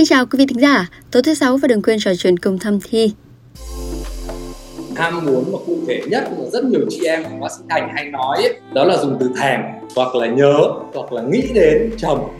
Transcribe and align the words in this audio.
Xin 0.00 0.06
chào 0.06 0.26
quý 0.26 0.36
vị 0.38 0.46
thính 0.46 0.60
giả, 0.60 0.88
tối 1.10 1.22
thứ 1.22 1.34
sáu 1.34 1.56
và 1.56 1.68
đừng 1.68 1.82
quên 1.82 1.98
trò 2.00 2.14
chuyện 2.18 2.38
cùng 2.38 2.58
thăm 2.58 2.78
thi. 2.90 3.12
Ham 4.96 5.26
muốn 5.26 5.52
mà 5.52 5.58
cụ 5.66 5.76
thể 5.88 6.02
nhất 6.06 6.24
mà 6.38 6.44
rất 6.52 6.64
nhiều 6.64 6.80
chị 6.90 7.00
em 7.06 7.24
của 7.24 7.36
bác 7.40 7.48
sĩ 7.52 7.62
Thành 7.68 7.90
hay 7.94 8.04
nói 8.04 8.36
ấy, 8.36 8.60
đó 8.72 8.84
là 8.84 8.96
dùng 8.96 9.16
từ 9.20 9.30
thèm 9.40 9.60
hoặc 9.96 10.14
là 10.14 10.26
nhớ 10.26 10.54
hoặc 10.94 11.12
là 11.12 11.22
nghĩ 11.22 11.42
đến 11.54 11.90
chồng 11.98 12.38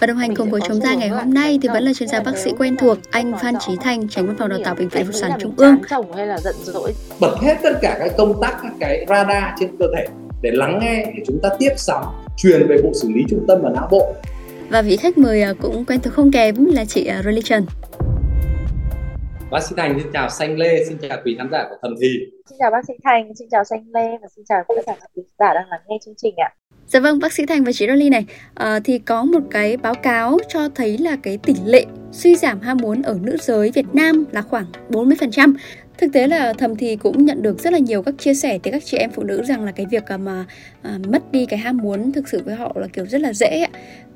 và 0.00 0.06
đồng 0.06 0.16
hành 0.16 0.36
cùng 0.36 0.50
với 0.50 0.60
chúng 0.68 0.80
ta 0.80 0.94
ngày 0.94 1.08
hôm 1.08 1.34
nay 1.34 1.58
thì 1.62 1.68
vẫn 1.68 1.82
là 1.82 1.92
chuyên 1.94 2.08
gia 2.08 2.20
bác 2.20 2.36
sĩ 2.36 2.50
quen 2.58 2.76
thuộc 2.76 2.98
anh 3.10 3.32
Phan 3.42 3.54
Trí 3.66 3.72
Thành, 3.80 4.08
tránh 4.08 4.26
văn 4.26 4.36
phòng 4.38 4.48
đào 4.48 4.58
tạo 4.64 4.74
bệnh 4.74 4.88
viện 4.88 5.06
phụ 5.06 5.12
sản 5.12 5.30
Trung 5.40 5.54
ương. 5.56 5.76
chồng 5.90 6.12
hay 6.12 6.26
là 6.26 6.38
giận 6.38 6.54
dỗi. 6.64 6.94
Bật 7.20 7.36
hết 7.40 7.56
tất 7.62 7.72
cả 7.82 7.96
các 7.98 8.12
công 8.18 8.40
tắc 8.40 8.56
các 8.62 8.72
cái 8.80 9.06
radar 9.08 9.44
trên 9.60 9.76
cơ 9.78 9.86
thể 9.96 10.06
để 10.42 10.50
lắng 10.52 10.78
nghe 10.82 11.04
để 11.16 11.22
chúng 11.26 11.38
ta 11.42 11.48
tiếp 11.58 11.72
sóng 11.76 12.04
truyền 12.36 12.68
về 12.68 12.76
bộ 12.82 12.90
xử 12.94 13.08
lý 13.14 13.20
trung 13.28 13.44
tâm 13.48 13.58
và 13.62 13.70
não 13.70 13.88
bộ. 13.90 14.14
Và 14.70 14.82
vị 14.82 14.96
khách 14.96 15.18
mời 15.18 15.42
à, 15.42 15.52
cũng 15.60 15.84
quen 15.84 16.00
thuộc 16.00 16.14
không 16.14 16.32
kém 16.32 16.64
là 16.64 16.84
chị 16.84 17.06
à, 17.06 17.22
Religion. 17.24 17.62
Bác 19.50 19.62
sĩ 19.62 19.74
Thành 19.76 19.98
xin 19.98 20.12
chào 20.12 20.28
Xanh 20.28 20.58
Lê, 20.58 20.84
xin 20.84 20.98
chào 21.02 21.18
quý 21.24 21.34
khán 21.38 21.48
giả 21.52 21.66
của 21.70 21.76
Thầm 21.82 21.94
Thì. 22.00 22.08
Xin 22.48 22.58
chào 22.58 22.70
bác 22.70 22.84
sĩ 22.88 22.92
Thành, 23.04 23.34
xin 23.38 23.48
chào 23.50 23.64
Xanh 23.64 23.84
Lê 23.94 24.18
và 24.22 24.28
xin 24.36 24.44
chào 24.48 24.58
tất 24.68 24.74
cả 24.86 24.96
các 25.00 25.10
quý 25.14 25.22
giả 25.38 25.54
đang 25.54 25.68
lắng 25.70 25.80
nghe 25.88 25.96
chương 26.04 26.14
trình 26.16 26.34
ạ. 26.36 26.50
Dạ 26.86 27.00
vâng, 27.00 27.18
bác 27.18 27.32
sĩ 27.32 27.46
Thành 27.46 27.64
và 27.64 27.72
chị 27.72 27.86
Dolly 27.88 28.10
này, 28.10 28.26
à, 28.54 28.80
thì 28.84 28.98
có 28.98 29.24
một 29.24 29.42
cái 29.50 29.76
báo 29.76 29.94
cáo 29.94 30.38
cho 30.48 30.68
thấy 30.74 30.98
là 30.98 31.16
cái 31.22 31.38
tỷ 31.42 31.54
lệ 31.64 31.84
suy 32.12 32.36
giảm 32.36 32.60
ham 32.60 32.76
muốn 32.76 33.02
ở 33.02 33.18
nữ 33.22 33.36
giới 33.40 33.70
Việt 33.74 33.86
Nam 33.92 34.24
là 34.32 34.42
khoảng 34.42 34.66
40%. 34.88 35.54
Thực 35.98 36.12
tế 36.12 36.26
là 36.26 36.52
thầm 36.52 36.76
thì 36.76 36.96
cũng 36.96 37.24
nhận 37.24 37.42
được 37.42 37.60
rất 37.60 37.72
là 37.72 37.78
nhiều 37.78 38.02
các 38.02 38.14
chia 38.18 38.34
sẻ 38.34 38.58
từ 38.62 38.70
các 38.70 38.82
chị 38.84 38.96
em 38.96 39.10
phụ 39.10 39.22
nữ 39.22 39.42
rằng 39.44 39.64
là 39.64 39.72
cái 39.72 39.86
việc 39.90 40.06
à, 40.06 40.16
mà 40.16 40.44
à, 40.82 40.98
mất 41.08 41.32
đi 41.32 41.46
cái 41.46 41.58
ham 41.58 41.76
muốn 41.76 42.12
thực 42.12 42.28
sự 42.28 42.42
với 42.44 42.54
họ 42.54 42.72
là 42.74 42.86
kiểu 42.92 43.06
rất 43.06 43.20
là 43.20 43.32
dễ 43.32 43.46
ạ. 43.46 43.68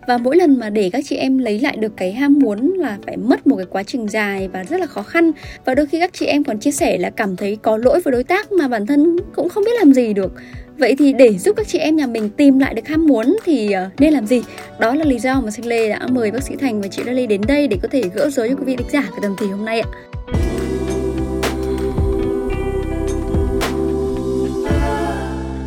Và 0.08 0.18
mỗi 0.18 0.36
lần 0.36 0.58
mà 0.58 0.70
để 0.70 0.90
các 0.92 1.04
chị 1.08 1.16
em 1.16 1.38
lấy 1.38 1.60
lại 1.60 1.76
được 1.76 1.92
cái 1.96 2.12
ham 2.12 2.38
muốn 2.38 2.72
là 2.76 2.98
phải 3.06 3.16
mất 3.16 3.46
một 3.46 3.56
cái 3.56 3.66
quá 3.70 3.82
trình 3.82 4.08
dài 4.08 4.48
và 4.48 4.64
rất 4.64 4.80
là 4.80 4.86
khó 4.86 5.02
khăn 5.02 5.30
Và 5.64 5.74
đôi 5.74 5.86
khi 5.86 6.00
các 6.00 6.10
chị 6.12 6.26
em 6.26 6.44
còn 6.44 6.58
chia 6.58 6.70
sẻ 6.70 6.98
là 6.98 7.10
cảm 7.10 7.36
thấy 7.36 7.58
có 7.62 7.76
lỗi 7.76 8.00
với 8.00 8.12
đối 8.12 8.24
tác 8.24 8.52
mà 8.52 8.68
bản 8.68 8.86
thân 8.86 9.16
cũng 9.34 9.48
không 9.48 9.64
biết 9.64 9.72
làm 9.78 9.92
gì 9.92 10.12
được 10.12 10.32
Vậy 10.78 10.94
thì 10.98 11.12
để 11.12 11.38
giúp 11.38 11.56
các 11.56 11.68
chị 11.68 11.78
em 11.78 11.96
nhà 11.96 12.06
mình 12.06 12.30
tìm 12.30 12.58
lại 12.58 12.74
được 12.74 12.88
ham 12.88 13.06
muốn 13.06 13.36
thì 13.44 13.72
à, 13.72 13.90
nên 13.98 14.12
làm 14.12 14.26
gì? 14.26 14.42
Đó 14.78 14.94
là 14.94 15.04
lý 15.04 15.18
do 15.18 15.40
mà 15.40 15.50
Sinh 15.50 15.66
Lê 15.66 15.88
đã 15.88 16.06
mời 16.10 16.30
bác 16.30 16.42
sĩ 16.42 16.56
Thành 16.56 16.80
và 16.80 16.88
chị 16.88 17.02
Lê 17.02 17.26
đến 17.26 17.40
đây 17.48 17.68
để 17.68 17.76
có 17.82 17.88
thể 17.88 18.02
gỡ 18.14 18.30
rối 18.30 18.48
cho 18.48 18.54
quý 18.54 18.64
vị 18.66 18.76
độc 18.76 18.90
giả 18.90 19.08
của 19.10 19.18
tầm 19.22 19.36
thì 19.40 19.46
hôm 19.46 19.64
nay 19.64 19.80
ạ. 19.80 19.88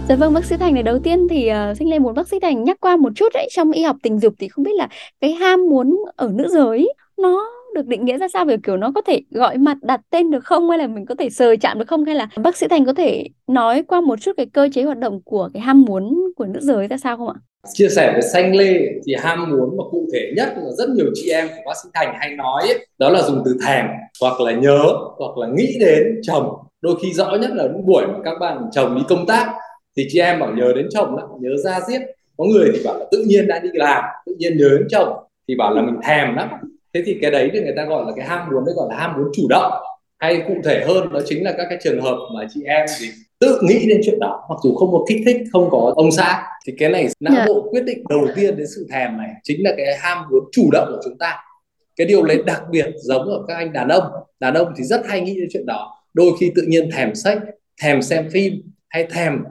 Dạ 0.10 0.16
vâng 0.16 0.34
bác 0.34 0.46
sĩ 0.46 0.58
Thành 0.58 0.74
này 0.74 0.84
đầu 0.84 1.00
tiên 1.00 1.28
thì 1.30 1.48
ờ, 1.48 1.72
uh, 1.72 1.78
Sinh 1.78 1.90
Lê 1.90 2.00
muốn 2.00 2.14
bác 2.16 2.28
sĩ 2.28 2.40
Thành 2.40 2.64
nhắc 2.64 2.78
qua 2.80 2.96
một 2.96 3.10
chút 3.16 3.28
đấy. 3.34 3.48
Trong 3.52 3.72
y 3.72 3.84
học 3.84 3.96
tình 4.04 4.20
dục 4.20 4.34
thì 4.40 4.48
không 4.48 4.64
biết 4.64 4.72
là 4.76 4.88
cái 5.22 5.32
ham 5.32 5.70
muốn 5.70 5.98
ở 6.16 6.32
nữ 6.34 6.48
giới 6.52 6.94
nó 7.18 7.50
được 7.76 7.88
định 7.88 8.06
nghĩa 8.06 8.18
ra 8.18 8.28
sao? 8.28 8.46
Về 8.46 8.58
kiểu 8.64 8.78
nó 8.78 8.92
có 8.96 9.02
thể 9.02 9.22
gọi 9.32 9.58
mặt 9.58 9.78
đặt 9.82 10.02
tên 10.10 10.32
được 10.32 10.44
không? 10.46 10.70
Hay 10.70 10.80
là 10.80 10.88
mình 10.88 11.06
có 11.06 11.16
thể 11.16 11.30
sờ 11.30 11.56
chạm 11.56 11.80
được 11.80 11.88
không? 11.88 12.06
Hay 12.06 12.16
là 12.16 12.28
bác 12.38 12.58
sĩ 12.58 12.68
Thành 12.68 12.86
có 12.86 12.94
thể 12.94 13.24
nói 13.48 13.84
qua 13.84 14.02
một 14.02 14.22
chút 14.22 14.32
cái 14.38 14.46
cơ 14.46 14.70
chế 14.74 14.84
hoạt 14.84 14.98
động 14.98 15.22
của 15.26 15.50
cái 15.54 15.62
ham 15.62 15.82
muốn 15.82 16.16
của 16.36 16.46
nữ 16.46 16.60
giới 16.64 16.88
ra 16.88 16.98
sao 16.98 17.18
không 17.18 17.28
ạ? 17.28 17.36
Chia 17.74 17.90
sẻ 17.90 18.12
với 18.14 18.22
Xanh 18.22 18.56
Lê 18.56 18.80
thì 19.08 19.14
ham 19.20 19.50
muốn 19.50 19.78
mà 19.78 19.84
cụ 19.92 20.08
thể 20.14 20.32
nhất 20.36 20.54
là 20.58 20.72
rất 20.78 20.90
nhiều 20.90 21.06
chị 21.14 21.30
em 21.30 21.48
của 21.48 21.62
bác 21.66 21.74
sĩ 21.84 21.90
Thành 21.94 22.16
hay 22.20 22.36
nói 22.36 22.62
ấy, 22.62 22.88
đó 22.98 23.10
là 23.10 23.22
dùng 23.22 23.42
từ 23.46 23.58
thèm 23.66 23.86
hoặc 24.22 24.42
là 24.42 24.52
nhớ 24.52 24.80
hoặc 25.18 25.38
là 25.38 25.48
nghĩ 25.58 25.78
đến 25.80 26.04
chồng. 26.24 26.50
Đôi 26.82 26.96
khi 27.02 27.14
rõ 27.14 27.36
nhất 27.42 27.52
là 27.54 27.64
những 27.64 27.86
buổi 27.86 28.08
mà 28.08 28.20
các 28.24 28.34
bạn 28.40 28.58
chồng 28.72 28.96
đi 28.96 29.02
công 29.10 29.26
tác 29.26 29.54
thì 29.98 30.08
chị 30.10 30.20
em 30.20 30.40
bảo 30.40 30.54
nhớ 30.56 30.74
đến 30.76 30.88
chồng 30.92 31.16
lắm 31.16 31.26
nhớ 31.40 31.50
ra 31.64 31.80
giết 31.88 32.02
có 32.38 32.46
người 32.46 32.72
thì 32.74 32.80
bảo 32.86 33.00
là 33.00 33.06
tự 33.12 33.24
nhiên 33.28 33.48
đã 33.48 33.60
đi 33.60 33.70
làm 33.74 34.04
tự 34.26 34.36
nhiên 34.38 34.58
nhớ 34.58 34.70
đến 34.70 34.88
chồng. 34.90 35.18
Thì 35.48 35.56
bảo 35.56 35.74
là 35.74 35.82
mình 35.82 35.96
thèm 36.04 36.36
lắm. 36.36 36.50
Thế 36.94 37.04
thì 37.06 37.18
cái 37.22 37.32
đấy 37.32 37.50
thì 37.54 37.60
người 37.62 37.74
ta 37.78 37.86
gọi 37.86 38.06
là 38.06 38.12
cái 38.16 38.26
ham 38.28 38.50
muốn 38.52 38.66
đấy 38.66 38.76
gọi 38.76 38.88
là 38.90 38.96
ham 38.96 39.14
muốn 39.18 39.32
chủ 39.36 39.48
động. 39.50 39.72
Hay 40.20 40.44
cụ 40.48 40.54
thể 40.64 40.86
hơn 40.88 41.14
đó 41.14 41.20
chính 41.26 41.44
là 41.44 41.52
các 41.58 41.68
cái 41.70 41.80
trường 41.84 42.02
hợp 42.02 42.18
mà 42.36 42.48
chị 42.54 42.64
em 42.66 42.86
thì 43.00 43.08
tự 43.40 43.60
nghĩ 43.62 43.86
đến 43.90 44.02
chuyện 44.06 44.20
đó 44.20 44.46
mặc 44.50 44.56
dù 44.64 44.76
không 44.76 44.92
có 44.92 45.06
kích 45.08 45.22
thích 45.26 45.38
không 45.54 45.70
có 45.72 45.94
ông 45.96 46.12
xã. 46.12 46.44
Thì 46.66 46.74
cái 46.78 46.90
này 46.90 47.08
não 47.20 47.36
yeah. 47.36 47.48
Dạ. 47.48 47.54
bộ 47.54 47.68
quyết 47.72 47.84
định 47.84 48.04
đầu 48.10 48.28
tiên 48.36 48.58
đến 48.58 48.68
sự 48.76 48.88
thèm 48.92 49.18
này 49.18 49.30
chính 49.44 49.64
là 49.64 49.74
cái 49.78 49.86
ham 50.00 50.18
muốn 50.32 50.44
chủ 50.52 50.70
động 50.72 50.88
của 50.92 51.02
chúng 51.04 51.18
ta. 51.18 51.38
Cái 51.96 52.08
điều 52.08 52.24
đấy 52.24 52.44
đặc 52.46 52.62
biệt 52.72 52.86
giống 52.96 53.24
ở 53.24 53.46
các 53.48 53.56
anh 53.56 53.74
đàn 53.74 53.88
ông. 53.88 54.04
Đàn 54.40 54.54
ông 54.54 54.74
thì 54.78 54.84
rất 54.84 55.02
hay 55.08 55.22
nghĩ 55.22 55.36
đến 55.36 55.48
chuyện 55.52 55.66
đó. 55.66 55.92
Đôi 56.14 56.32
khi 56.40 56.52
tự 56.56 56.62
nhiên 56.62 56.90
thèm 56.92 57.16
sách 57.16 57.40
thèm 57.82 58.02
xem 58.02 58.30
phim 58.32 58.62
hay 58.90 59.08
thèm 59.14 59.44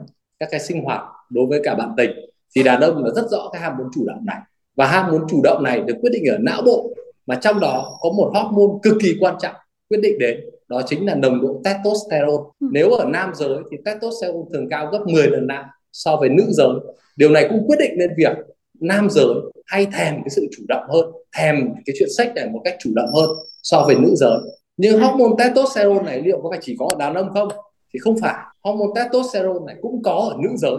các 0.45 0.51
cái 0.51 0.59
sinh 0.59 0.83
hoạt 0.83 1.01
đối 1.29 1.45
với 1.45 1.61
cả 1.63 1.75
bạn 1.75 1.89
tình 1.97 2.11
thì 2.55 2.63
đàn 2.63 2.81
ông 2.81 3.03
là 3.03 3.09
rất 3.15 3.25
rõ 3.31 3.49
cái 3.53 3.61
ham 3.61 3.73
muốn 3.77 3.87
chủ 3.95 4.05
động 4.07 4.25
này. 4.25 4.37
Và 4.75 4.87
ham 4.87 5.11
muốn 5.11 5.21
chủ 5.29 5.41
động 5.43 5.63
này 5.63 5.79
được 5.79 5.95
quyết 6.01 6.09
định 6.13 6.23
ở 6.25 6.37
não 6.37 6.61
bộ 6.65 6.93
mà 7.25 7.35
trong 7.35 7.59
đó 7.59 7.97
có 8.01 8.09
một 8.09 8.31
hormone 8.33 8.79
cực 8.83 8.93
kỳ 9.01 9.15
quan 9.19 9.35
trọng 9.39 9.55
quyết 9.89 9.99
định 10.01 10.19
đến 10.19 10.39
đó 10.67 10.81
chính 10.85 11.05
là 11.05 11.15
nồng 11.15 11.41
độ 11.41 11.61
testosterone. 11.63 12.43
Ừ. 12.59 12.67
nếu 12.71 12.91
ở 12.91 13.05
nam 13.05 13.31
giới 13.35 13.57
thì 13.71 13.77
testosterone 13.85 14.49
thường 14.53 14.69
cao 14.69 14.89
gấp 14.91 14.99
10 15.07 15.27
lần 15.27 15.47
nam 15.47 15.65
so 15.91 16.15
với 16.15 16.29
nữ 16.29 16.43
giới. 16.49 16.69
Điều 17.15 17.29
này 17.29 17.47
cũng 17.49 17.67
quyết 17.67 17.77
định 17.79 17.91
nên 17.97 18.09
việc 18.17 18.37
nam 18.79 19.09
giới 19.09 19.35
hay 19.65 19.85
thèm 19.85 20.13
cái 20.13 20.29
sự 20.29 20.47
chủ 20.57 20.63
động 20.67 20.83
hơn 20.89 21.05
thèm 21.37 21.55
cái 21.85 21.95
chuyện 21.99 22.09
sách 22.17 22.31
này 22.35 22.49
một 22.49 22.61
cách 22.63 22.75
chủ 22.79 22.89
động 22.95 23.09
hơn 23.15 23.29
so 23.63 23.83
với 23.87 23.95
nữ 23.95 24.13
giới. 24.15 24.37
Nhưng 24.77 24.93
ừ. 24.93 24.99
hormone 24.99 25.35
testosterone 25.37 26.05
này 26.05 26.21
liệu 26.21 26.41
có 26.43 26.49
phải 26.49 26.59
chỉ 26.61 26.75
có 26.79 26.87
ở 26.93 26.95
đàn 26.99 27.13
ông 27.13 27.29
không? 27.33 27.47
Thì 27.93 27.99
không 27.99 28.15
phải 28.21 28.33
hormone 28.65 28.91
testosterone 28.95 29.65
này 29.65 29.75
cũng 29.81 30.03
có 30.03 30.31
ở 30.31 30.37
nữ 30.43 30.49
giới. 30.57 30.77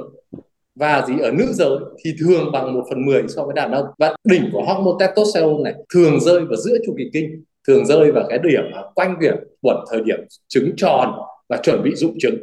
Và 0.75 1.05
gì? 1.09 1.15
Ở 1.23 1.31
nữ 1.33 1.53
giới 1.53 1.79
thì 2.05 2.11
thường 2.21 2.53
bằng 2.53 2.75
1 2.75 2.85
phần 2.89 3.07
10 3.07 3.23
so 3.29 3.45
với 3.45 3.55
đàn 3.55 3.73
ông. 3.73 3.87
Và 3.99 4.17
đỉnh 4.25 4.51
của 4.53 4.63
hormone 4.63 5.07
testosterone 5.07 5.63
này 5.65 5.75
thường 5.95 6.21
rơi 6.21 6.41
vào 6.41 6.57
giữa 6.57 6.79
chu 6.87 6.95
kỳ 6.99 7.05
kinh 7.13 7.45
thường 7.69 7.87
rơi 7.87 8.13
vào 8.13 8.25
cái 8.29 8.39
điểm 8.39 8.63
quanh 8.95 9.17
việc 9.21 9.35
quẩn 9.63 9.77
thời 9.91 10.01
điểm 10.05 10.19
trứng 10.49 10.71
tròn 10.77 11.13
và 11.49 11.57
chuẩn 11.63 11.83
bị 11.83 11.95
dụng 11.95 12.17
trứng. 12.19 12.37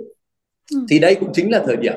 Ừ. 0.71 0.85
thì 0.89 0.99
đây 0.99 1.15
cũng 1.15 1.29
chính 1.33 1.51
là 1.51 1.63
thời 1.65 1.77
điểm 1.77 1.93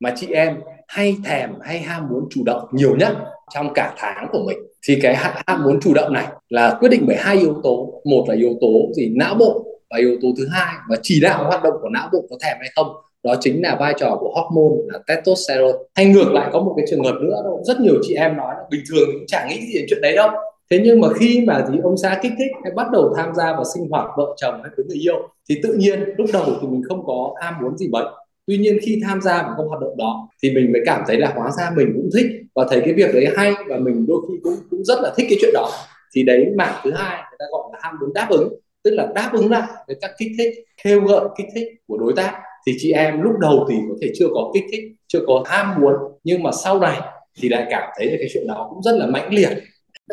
mà 0.00 0.12
chị 0.16 0.26
em 0.26 0.60
hay 0.88 1.16
thèm 1.24 1.50
hay 1.62 1.78
ham 1.78 2.08
muốn 2.10 2.28
chủ 2.30 2.42
động 2.44 2.68
nhiều 2.72 2.96
nhất 2.96 3.16
trong 3.54 3.72
cả 3.74 3.94
tháng 3.96 4.28
của 4.32 4.44
mình. 4.46 4.58
Thì 4.86 4.98
cái 5.02 5.16
ham 5.16 5.64
muốn 5.64 5.80
chủ 5.80 5.94
động 5.94 6.12
này 6.12 6.26
là 6.48 6.76
quyết 6.80 6.88
định 6.88 7.04
bởi 7.06 7.16
hai 7.16 7.36
yếu 7.36 7.60
tố. 7.62 8.02
Một 8.04 8.24
là 8.28 8.34
yếu 8.34 8.58
tố 8.60 8.92
gì? 8.96 9.12
Não 9.16 9.34
bộ 9.34 9.69
và 9.90 9.98
yếu 9.98 10.18
tố 10.22 10.28
thứ 10.38 10.48
hai 10.52 10.74
và 10.88 10.96
chỉ 11.02 11.20
đạo 11.20 11.44
hoạt 11.44 11.62
động 11.62 11.74
của 11.82 11.88
não 11.88 12.08
bộ 12.12 12.26
có 12.30 12.36
thèm 12.42 12.56
hay 12.60 12.70
không, 12.76 12.86
đó 13.22 13.34
chính 13.40 13.62
là 13.62 13.76
vai 13.80 13.94
trò 13.98 14.16
của 14.20 14.32
hormone 14.34 14.82
là 14.86 14.98
testosterone. 15.06 15.78
Hay 15.94 16.06
ngược 16.06 16.32
lại, 16.32 16.50
có 16.52 16.60
một 16.60 16.74
cái 16.76 16.86
trường 16.90 17.04
hợp 17.04 17.14
nữa 17.20 17.40
đâu 17.44 17.62
rất 17.64 17.80
nhiều 17.80 17.94
chị 18.02 18.14
em 18.14 18.36
nói 18.36 18.54
là 18.58 18.64
bình 18.70 18.80
thường 18.90 19.08
cũng 19.12 19.24
chẳng 19.26 19.48
nghĩ 19.48 19.60
gì 19.66 19.74
đến 19.74 19.86
chuyện 19.88 20.00
đấy 20.02 20.16
đâu. 20.16 20.30
Thế 20.70 20.80
nhưng 20.84 21.00
mà 21.00 21.08
khi 21.18 21.44
mà 21.46 21.66
gì 21.70 21.78
ông 21.82 21.96
xã 21.96 22.18
kích 22.22 22.32
thích 22.38 22.52
hay 22.64 22.72
bắt 22.72 22.86
đầu 22.92 23.14
tham 23.16 23.34
gia 23.34 23.52
vào 23.52 23.64
sinh 23.74 23.88
hoạt 23.90 24.10
vợ 24.16 24.34
chồng 24.36 24.54
hay 24.62 24.70
với 24.76 24.86
người 24.86 24.98
yêu, 24.98 25.28
thì 25.48 25.60
tự 25.62 25.72
nhiên 25.72 26.04
lúc 26.16 26.26
đầu 26.32 26.44
thì 26.60 26.68
mình 26.68 26.82
không 26.88 27.06
có 27.06 27.34
ham 27.40 27.54
muốn 27.62 27.76
gì 27.76 27.88
vậy 27.92 28.04
tuy 28.46 28.58
nhiên 28.58 28.78
khi 28.82 29.00
tham 29.06 29.20
gia 29.20 29.42
vào 29.42 29.54
các 29.58 29.64
hoạt 29.68 29.80
động 29.80 29.96
đó, 29.96 30.28
thì 30.42 30.54
mình 30.54 30.72
mới 30.72 30.82
cảm 30.86 31.02
thấy 31.06 31.16
là 31.16 31.32
hóa 31.36 31.50
ra 31.58 31.70
mình 31.76 31.92
cũng 31.94 32.08
thích 32.14 32.26
và 32.54 32.66
thấy 32.70 32.80
cái 32.84 32.94
việc 32.94 33.14
đấy 33.14 33.26
hay 33.36 33.54
và 33.68 33.76
mình 33.76 34.06
đôi 34.08 34.18
khi 34.28 34.34
cũng 34.42 34.54
cũng 34.70 34.84
rất 34.84 35.00
là 35.02 35.12
thích 35.16 35.26
cái 35.30 35.38
chuyện 35.40 35.50
đó. 35.54 35.70
Thì 36.14 36.22
đấy, 36.22 36.46
mảng 36.56 36.74
thứ 36.84 36.92
hai 36.92 37.16
người 37.16 37.36
ta 37.38 37.44
gọi 37.52 37.62
là 37.72 37.78
ham 37.82 37.94
muốn 38.00 38.12
đáp 38.14 38.26
ứng 38.30 38.54
tức 38.84 38.90
là 38.90 39.08
đáp 39.14 39.30
ứng 39.32 39.50
lại 39.50 39.68
với 39.86 39.96
các 40.00 40.10
kích 40.18 40.32
thích 40.38 40.54
kêu 40.84 41.00
gợi 41.00 41.24
kích 41.38 41.46
thích 41.54 41.68
của 41.86 41.98
đối 41.98 42.12
tác 42.16 42.40
thì 42.66 42.72
chị 42.78 42.92
em 42.92 43.22
lúc 43.22 43.32
đầu 43.40 43.66
thì 43.70 43.76
có 43.88 43.94
thể 44.02 44.12
chưa 44.18 44.26
có 44.34 44.50
kích 44.54 44.64
thích 44.72 44.84
chưa 45.06 45.20
có 45.26 45.44
ham 45.46 45.80
muốn 45.80 45.94
nhưng 46.24 46.42
mà 46.42 46.50
sau 46.64 46.80
này 46.80 47.00
thì 47.40 47.48
lại 47.48 47.66
cảm 47.70 47.82
thấy 47.96 48.06
là 48.06 48.16
cái 48.18 48.28
chuyện 48.32 48.46
đó 48.46 48.66
cũng 48.70 48.82
rất 48.82 48.92
là 48.92 49.06
mãnh 49.06 49.34
liệt 49.34 49.50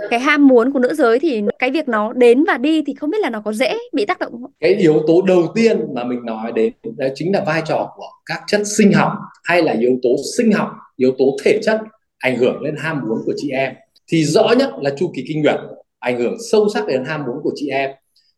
cái 0.09 0.19
ham 0.19 0.47
muốn 0.47 0.73
của 0.73 0.79
nữ 0.79 0.93
giới 0.93 1.19
thì 1.19 1.41
cái 1.59 1.71
việc 1.71 1.87
nó 1.87 2.13
đến 2.13 2.43
và 2.47 2.57
đi 2.57 2.83
thì 2.87 2.93
không 2.93 3.09
biết 3.09 3.17
là 3.21 3.29
nó 3.29 3.41
có 3.41 3.53
dễ 3.53 3.77
bị 3.93 4.05
tác 4.05 4.19
động 4.19 4.31
không? 4.31 4.51
Cái 4.59 4.73
yếu 4.73 5.03
tố 5.07 5.21
đầu 5.21 5.47
tiên 5.55 5.79
mà 5.93 6.03
mình 6.03 6.19
nói 6.25 6.51
đến 6.55 6.73
đó 6.97 7.07
chính 7.15 7.33
là 7.33 7.43
vai 7.45 7.61
trò 7.67 7.93
của 7.95 8.07
các 8.25 8.41
chất 8.47 8.61
sinh 8.77 8.93
học 8.93 9.11
hay 9.43 9.63
là 9.63 9.75
yếu 9.79 9.91
tố 10.03 10.09
sinh 10.37 10.51
học, 10.51 10.69
yếu 10.95 11.11
tố 11.17 11.37
thể 11.43 11.59
chất 11.63 11.81
ảnh 12.17 12.37
hưởng 12.37 12.61
lên 12.61 12.75
ham 12.77 13.01
muốn 13.07 13.17
của 13.25 13.33
chị 13.37 13.49
em. 13.49 13.73
Thì 14.07 14.23
rõ 14.23 14.53
nhất 14.57 14.69
là 14.81 14.89
chu 14.97 15.11
kỳ 15.15 15.23
kinh 15.27 15.41
nguyệt 15.41 15.59
ảnh 15.99 16.19
hưởng 16.19 16.37
sâu 16.51 16.69
sắc 16.73 16.87
đến 16.87 17.05
ham 17.05 17.23
muốn 17.27 17.35
của 17.43 17.51
chị 17.55 17.69
em 17.69 17.91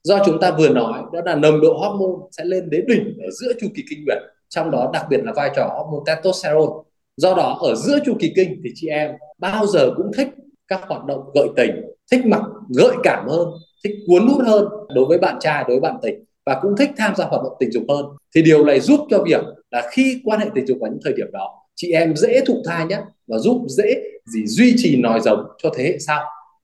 do 0.04 0.24
chúng 0.26 0.40
ta 0.40 0.52
vừa 0.52 0.70
nói 0.70 1.02
đó 1.14 1.20
là 1.26 1.36
nồng 1.36 1.62
độ 1.62 1.74
hormone 1.74 2.28
sẽ 2.32 2.44
lên 2.46 2.70
đến 2.70 2.86
đỉnh 2.88 3.18
ở 3.24 3.30
giữa 3.32 3.54
chu 3.62 3.68
kỳ 3.76 3.84
kinh 3.90 4.06
nguyệt 4.06 4.18
trong 4.50 4.72
đó 4.72 4.90
đặc 4.94 5.06
biệt 5.10 5.20
là 5.24 5.34
vai 5.36 5.52
trò 5.56 5.64
hormone 5.78 6.04
testosterone. 6.06 6.74
Do 7.18 7.34
đó 7.36 7.58
ở 7.62 7.76
giữa 7.76 8.00
chu 8.06 8.14
kỳ 8.20 8.34
kinh 8.36 8.62
thì 8.64 8.70
chị 8.76 8.88
em 8.88 9.12
bao 9.38 9.68
giờ 9.68 9.90
cũng 9.98 10.12
thích 10.18 10.28
các 10.68 10.82
hoạt 10.88 11.06
động 11.06 11.30
gợi 11.36 11.48
tình 11.56 11.72
thích 12.12 12.26
mặc 12.26 12.42
gợi 12.70 12.96
cảm 13.04 13.28
hơn 13.28 13.48
thích 13.84 13.94
cuốn 14.08 14.28
hút 14.28 14.42
hơn 14.46 14.68
đối 14.96 15.06
với 15.06 15.18
bạn 15.18 15.38
trai 15.40 15.64
đối 15.68 15.80
với 15.80 15.92
bạn 15.92 16.00
tình 16.02 16.24
và 16.46 16.60
cũng 16.62 16.76
thích 16.78 16.90
tham 16.98 17.16
gia 17.16 17.26
hoạt 17.26 17.44
động 17.44 17.54
tình 17.60 17.72
dục 17.72 17.84
hơn. 17.90 18.06
Thì 18.36 18.42
điều 18.42 18.66
này 18.66 18.80
giúp 18.80 19.00
cho 19.10 19.24
việc 19.24 19.42
là 19.72 19.90
khi 19.92 20.22
quan 20.26 20.40
hệ 20.40 20.46
tình 20.56 20.68
dục 20.68 20.78
vào 20.82 20.92
những 20.92 21.00
thời 21.04 21.14
điểm 21.14 21.28
đó 21.34 21.60
chị 21.76 21.92
em 21.92 22.16
dễ 22.16 22.42
thụ 22.46 22.62
thai 22.66 22.86
nhất 22.86 23.04
và 23.28 23.38
giúp 23.38 23.66
dễ 23.68 24.02
gì 24.26 24.48
duy 24.48 24.74
trì 24.78 25.02
nòi 25.02 25.20
giống 25.22 25.44
cho 25.64 25.70
thế 25.76 25.84
hệ 25.84 26.00
sau. 26.00 26.24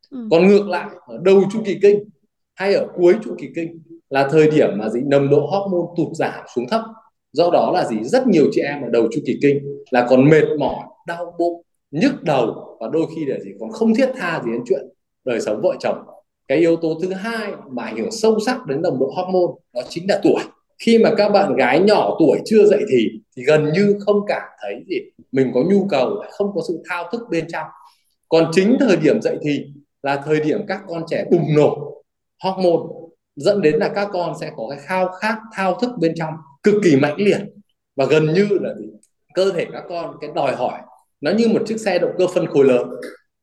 Ừ. 0.10 0.28
còn 0.32 0.48
ngược 0.48 0.68
lại 0.68 0.90
ở 1.08 1.18
đầu 1.22 1.44
chu 1.54 1.60
kỳ 1.66 1.80
kinh 1.82 2.04
hay 2.56 2.74
ở 2.74 2.88
cuối 2.96 3.16
chu 3.24 3.36
kỳ 3.38 3.48
kinh 3.56 3.82
là 4.10 4.28
thời 4.32 4.52
điểm 4.52 4.70
mà 4.78 4.90
gì, 4.90 5.00
nồng 5.06 5.30
độ 5.30 5.40
hormone 5.40 5.94
tụt 5.98 6.16
giảm 6.16 6.44
xuống 6.56 6.66
thấp. 6.70 6.82
Do 7.34 7.50
đó 7.54 7.72
là 7.74 7.86
gì, 7.86 7.98
rất 8.04 8.28
nhiều 8.28 8.46
chị 8.52 8.62
em 8.62 8.82
ở 8.82 8.90
đầu 8.90 9.08
chu 9.12 9.22
kỳ 9.26 9.38
kinh 9.42 9.60
là 9.92 10.08
còn 10.10 10.30
mệt 10.30 10.46
mỏi, 10.60 10.84
đau 11.08 11.36
bụng, 11.40 11.62
nhức 11.92 12.24
đầu 12.24 12.78
và 12.80 12.88
đôi 12.94 13.06
khi 13.16 13.26
là 13.26 13.40
gì, 13.40 13.52
còn 13.60 13.72
không 13.72 13.96
thiết 13.96 14.10
tha 14.16 14.42
gì 14.46 14.52
đến 14.52 14.62
chuyện 14.66 14.82
đời 15.26 15.42
sống 15.42 15.60
vợ 15.64 15.76
chồng. 15.80 15.98
Cái 16.48 16.58
yếu 16.58 16.76
tố 16.76 17.00
thứ 17.02 17.14
hai 17.14 17.52
mà 17.72 17.84
ảnh 17.84 17.98
hưởng 17.98 18.12
sâu 18.12 18.40
sắc 18.46 18.66
đến 18.66 18.82
nồng 18.82 19.00
độ 19.00 19.14
hormone 19.16 19.54
đó 19.74 19.82
chính 19.90 20.10
là 20.10 20.20
tuổi. 20.24 20.42
Khi 20.80 20.98
mà 20.98 21.10
các 21.18 21.30
bạn 21.30 21.56
gái 21.56 21.80
nhỏ 21.80 22.16
tuổi 22.20 22.40
chưa 22.46 22.66
dậy 22.66 22.84
thì 22.92 23.10
thì 23.38 23.44
gần 23.44 23.74
như 23.74 23.98
không 24.06 24.20
cảm 24.28 24.50
thấy 24.62 24.84
gì, 24.90 24.98
mình 25.32 25.52
có 25.54 25.64
nhu 25.70 25.88
cầu, 25.90 26.24
không 26.32 26.52
có 26.56 26.62
sự 26.68 26.82
thao 26.90 27.10
thức 27.12 27.22
bên 27.30 27.46
trong. 27.48 27.68
Còn 28.30 28.52
chính 28.52 28.78
thời 28.80 28.98
điểm 28.98 29.22
dậy 29.22 29.38
thì 29.42 29.66
là 30.04 30.22
thời 30.26 30.40
điểm 30.40 30.62
các 30.68 30.82
con 30.88 31.04
trẻ 31.08 31.26
bùng 31.32 31.56
nổ 31.56 31.95
hormone 32.46 32.84
dẫn 33.36 33.62
đến 33.62 33.76
là 33.76 33.90
các 33.90 34.10
con 34.14 34.34
sẽ 34.42 34.52
có 34.56 34.68
cái 34.70 34.80
khao 34.82 35.08
khát, 35.08 35.38
thao 35.54 35.80
thức 35.82 35.90
bên 36.00 36.14
trong 36.16 36.34
cực 36.64 36.76
kỳ 36.84 36.96
mãnh 36.96 37.16
liệt. 37.18 37.40
Và 37.96 38.06
gần 38.06 38.34
như 38.34 38.48
là 38.52 38.74
cơ 39.34 39.52
thể 39.52 39.66
các 39.72 39.84
con 39.90 40.16
cái 40.22 40.30
đòi 40.36 40.56
hỏi 40.56 40.80
nó 41.22 41.32
như 41.32 41.48
một 41.48 41.62
chiếc 41.66 41.80
xe 41.80 42.00
động 42.00 42.12
cơ 42.18 42.28
phân 42.28 42.48
khối 42.48 42.66
lớn. 42.66 42.90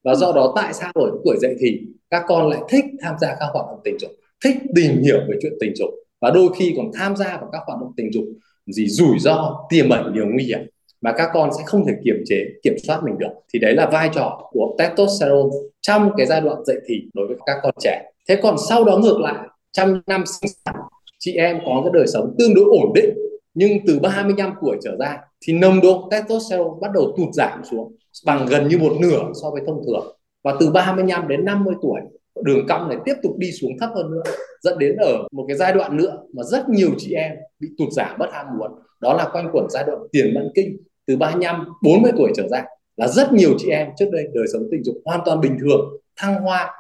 Và 0.04 0.14
do 0.14 0.32
đó 0.32 0.52
tại 0.56 0.74
sao 0.74 0.92
ở 0.94 1.10
tuổi 1.24 1.36
dậy 1.40 1.54
thì 1.60 1.80
các 2.10 2.24
con 2.26 2.48
lại 2.48 2.60
thích 2.68 2.84
tham 3.00 3.14
gia 3.20 3.28
các 3.40 3.46
hoạt 3.52 3.66
động 3.70 3.80
tình 3.84 3.98
dục, 3.98 4.10
thích 4.44 4.56
tìm 4.74 5.02
hiểu 5.02 5.18
về 5.28 5.36
chuyện 5.42 5.52
tình 5.60 5.72
dục. 5.76 5.90
Và 6.20 6.30
đôi 6.30 6.48
khi 6.58 6.74
còn 6.76 6.90
tham 6.94 7.16
gia 7.16 7.36
vào 7.36 7.48
các 7.52 7.62
hoạt 7.66 7.80
động 7.80 7.92
tình 7.96 8.12
dục 8.12 8.24
gì 8.66 8.88
rủi 8.88 9.18
ro, 9.18 9.66
tiềm 9.70 9.90
ẩn 9.90 10.12
nhiều 10.14 10.26
nguy 10.32 10.44
hiểm 10.44 10.60
mà 11.00 11.12
các 11.12 11.30
con 11.32 11.50
sẽ 11.58 11.62
không 11.66 11.86
thể 11.86 11.92
kiềm 12.04 12.16
chế, 12.26 12.36
kiểm 12.62 12.74
soát 12.86 13.00
mình 13.04 13.18
được. 13.18 13.32
Thì 13.52 13.58
đấy 13.58 13.74
là 13.74 13.90
vai 13.92 14.10
trò 14.14 14.48
của 14.50 14.76
testosterone 14.78 15.50
trong 15.80 16.10
cái 16.16 16.26
giai 16.26 16.40
đoạn 16.40 16.64
dậy 16.64 16.76
thì 16.86 16.94
đối 17.14 17.26
với 17.26 17.36
các 17.46 17.56
con 17.62 17.74
trẻ 17.80 18.11
thế 18.28 18.38
còn 18.42 18.56
sau 18.68 18.84
đó 18.84 18.98
ngược 18.98 19.18
lại, 19.20 19.48
trăm 19.72 20.02
năm 20.06 20.24
sinh 20.26 20.52
sản, 20.64 20.74
chị 21.18 21.34
em 21.36 21.58
có 21.66 21.80
cái 21.84 21.90
đời 21.94 22.06
sống 22.06 22.34
tương 22.38 22.54
đối 22.54 22.64
ổn 22.64 22.92
định, 22.94 23.10
nhưng 23.54 23.78
từ 23.86 23.98
35 23.98 24.52
tuổi 24.62 24.76
trở 24.82 24.96
ra 24.98 25.18
thì 25.46 25.52
nồng 25.52 25.80
độ 25.80 26.08
testosterone 26.10 26.78
bắt 26.80 26.90
đầu 26.94 27.14
tụt 27.16 27.28
giảm 27.32 27.64
xuống, 27.70 27.96
bằng 28.26 28.46
gần 28.46 28.68
như 28.68 28.78
một 28.78 28.92
nửa 29.00 29.22
so 29.42 29.50
với 29.50 29.62
thông 29.66 29.82
thường. 29.86 30.16
Và 30.44 30.54
từ 30.60 30.70
35 30.70 31.28
đến 31.28 31.44
50 31.44 31.74
tuổi, 31.82 32.00
đường 32.44 32.66
cong 32.68 32.88
này 32.88 32.98
tiếp 33.04 33.14
tục 33.22 33.32
đi 33.38 33.52
xuống 33.52 33.70
thấp 33.80 33.90
hơn 33.94 34.10
nữa, 34.10 34.22
dẫn 34.62 34.78
đến 34.78 34.96
ở 34.96 35.28
một 35.32 35.44
cái 35.48 35.56
giai 35.56 35.72
đoạn 35.72 35.96
nữa 35.96 36.18
mà 36.34 36.42
rất 36.42 36.68
nhiều 36.68 36.90
chị 36.98 37.14
em 37.14 37.32
bị 37.60 37.68
tụt 37.78 37.88
giảm 37.92 38.18
bất 38.18 38.28
ham 38.32 38.46
muốn. 38.58 38.70
Đó 39.00 39.14
là 39.14 39.28
quanh 39.32 39.48
quẩn 39.52 39.66
giai 39.70 39.84
đoạn 39.86 39.98
tiền 40.12 40.34
mãn 40.34 40.48
kinh. 40.54 40.76
Từ 41.06 41.16
35 41.16 41.64
40 41.82 42.12
tuổi 42.16 42.32
trở 42.36 42.48
ra 42.48 42.64
là 42.96 43.08
rất 43.08 43.32
nhiều 43.32 43.54
chị 43.58 43.68
em 43.68 43.88
trước 43.98 44.06
đây 44.12 44.24
đời 44.34 44.44
sống 44.52 44.62
tình 44.70 44.84
dục 44.84 44.94
hoàn 45.04 45.20
toàn 45.24 45.40
bình 45.40 45.56
thường, 45.60 45.80
thăng 46.16 46.34
hoa 46.34 46.70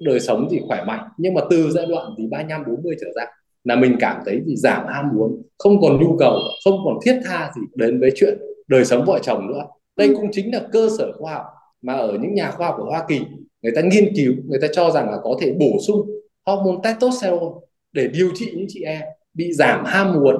đời 0.00 0.20
sống 0.20 0.48
thì 0.50 0.60
khỏe 0.68 0.84
mạnh 0.86 1.08
nhưng 1.18 1.34
mà 1.34 1.40
từ 1.50 1.70
giai 1.70 1.86
đoạn 1.86 2.14
thì 2.18 2.26
35 2.30 2.64
40 2.66 2.96
trở 3.00 3.06
ra 3.16 3.24
là 3.64 3.76
mình 3.76 3.96
cảm 4.00 4.22
thấy 4.26 4.40
thì 4.46 4.56
giảm 4.56 4.86
ham 4.86 5.04
muốn 5.14 5.42
không 5.58 5.80
còn 5.80 6.00
nhu 6.00 6.16
cầu 6.18 6.38
không 6.64 6.78
còn 6.84 6.98
thiết 7.04 7.20
tha 7.24 7.52
gì 7.56 7.62
đến 7.74 8.00
với 8.00 8.10
chuyện 8.16 8.38
đời 8.68 8.84
sống 8.84 9.04
vợ 9.06 9.18
chồng 9.22 9.46
nữa. 9.46 9.62
Đây 9.96 10.08
cũng 10.16 10.28
chính 10.32 10.54
là 10.54 10.60
cơ 10.72 10.88
sở 10.98 11.12
khoa 11.18 11.34
học 11.34 11.44
mà 11.82 11.94
ở 11.94 12.18
những 12.20 12.34
nhà 12.34 12.50
khoa 12.50 12.66
học 12.66 12.76
của 12.78 12.84
Hoa 12.84 13.04
Kỳ 13.08 13.20
người 13.62 13.72
ta 13.76 13.80
nghiên 13.80 14.12
cứu 14.16 14.32
người 14.48 14.60
ta 14.60 14.66
cho 14.72 14.90
rằng 14.90 15.10
là 15.10 15.18
có 15.22 15.38
thể 15.40 15.52
bổ 15.52 15.70
sung 15.86 16.10
hormone 16.46 16.80
testosterone 16.84 17.54
để 17.92 18.08
điều 18.08 18.30
trị 18.34 18.52
những 18.56 18.66
chị 18.68 18.82
em 18.82 19.02
bị 19.34 19.52
giảm 19.52 19.84
ham 19.84 20.12
muốn 20.12 20.36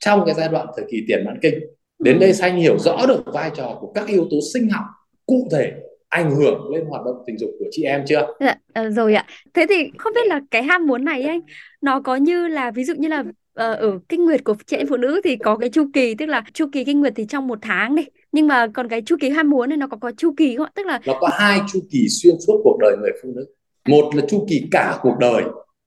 trong 0.00 0.22
cái 0.26 0.34
giai 0.34 0.48
đoạn 0.48 0.66
thời 0.76 0.86
kỳ 0.90 0.98
tiền 1.08 1.24
mãn 1.26 1.38
kinh. 1.42 1.54
Đến 1.98 2.18
đây 2.18 2.32
xanh 2.32 2.56
hiểu 2.56 2.78
rõ 2.78 3.06
được 3.06 3.22
vai 3.26 3.50
trò 3.56 3.78
của 3.80 3.92
các 3.92 4.08
yếu 4.08 4.26
tố 4.30 4.36
sinh 4.52 4.68
học 4.68 4.84
cụ 5.26 5.48
thể 5.52 5.72
ảnh 6.08 6.30
hưởng 6.30 6.70
lên 6.74 6.84
hoạt 6.84 7.04
động 7.04 7.16
tình 7.26 7.38
dục 7.38 7.50
của 7.58 7.64
chị 7.70 7.82
em 7.82 8.04
chưa? 8.06 8.26
Dạ, 8.40 8.54
ờ, 8.72 8.90
rồi 8.90 9.14
ạ. 9.14 9.26
Thế 9.54 9.66
thì 9.68 9.90
không 9.98 10.12
biết 10.14 10.26
là 10.26 10.40
cái 10.50 10.62
ham 10.62 10.86
muốn 10.86 11.04
này 11.04 11.22
anh 11.22 11.40
nó 11.80 12.00
có 12.00 12.16
như 12.16 12.48
là 12.48 12.70
ví 12.70 12.84
dụ 12.84 12.94
như 12.98 13.08
là 13.08 13.24
ờ, 13.54 13.74
ở 13.74 13.98
kinh 14.08 14.24
nguyệt 14.24 14.44
của 14.44 14.54
chị 14.66 14.76
em 14.76 14.86
phụ 14.86 14.96
nữ 14.96 15.20
thì 15.24 15.36
có 15.36 15.56
cái 15.56 15.70
chu 15.70 15.86
kỳ 15.94 16.14
tức 16.14 16.26
là 16.26 16.42
chu 16.52 16.66
kỳ 16.72 16.84
kinh 16.84 17.00
nguyệt 17.00 17.12
thì 17.16 17.26
trong 17.26 17.46
một 17.46 17.58
tháng 17.62 17.96
đi 17.96 18.04
nhưng 18.32 18.46
mà 18.46 18.66
còn 18.74 18.88
cái 18.88 19.02
chu 19.02 19.16
kỳ 19.20 19.30
ham 19.30 19.50
muốn 19.50 19.68
này 19.68 19.76
nó 19.76 19.86
có 19.86 19.96
có 19.96 20.12
chu 20.16 20.34
kỳ 20.36 20.56
không 20.56 20.66
ạ? 20.66 20.72
Tức 20.74 20.86
là 20.86 21.00
nó 21.06 21.14
có 21.20 21.28
hai 21.32 21.60
chu 21.72 21.80
kỳ 21.90 22.06
xuyên 22.08 22.34
suốt 22.46 22.60
cuộc 22.64 22.78
đời 22.80 22.96
người 23.00 23.12
phụ 23.22 23.32
nữ. 23.36 23.46
Một 23.88 24.14
là 24.14 24.22
chu 24.28 24.46
kỳ 24.48 24.68
cả 24.70 24.98
cuộc 25.02 25.14
đời 25.20 25.42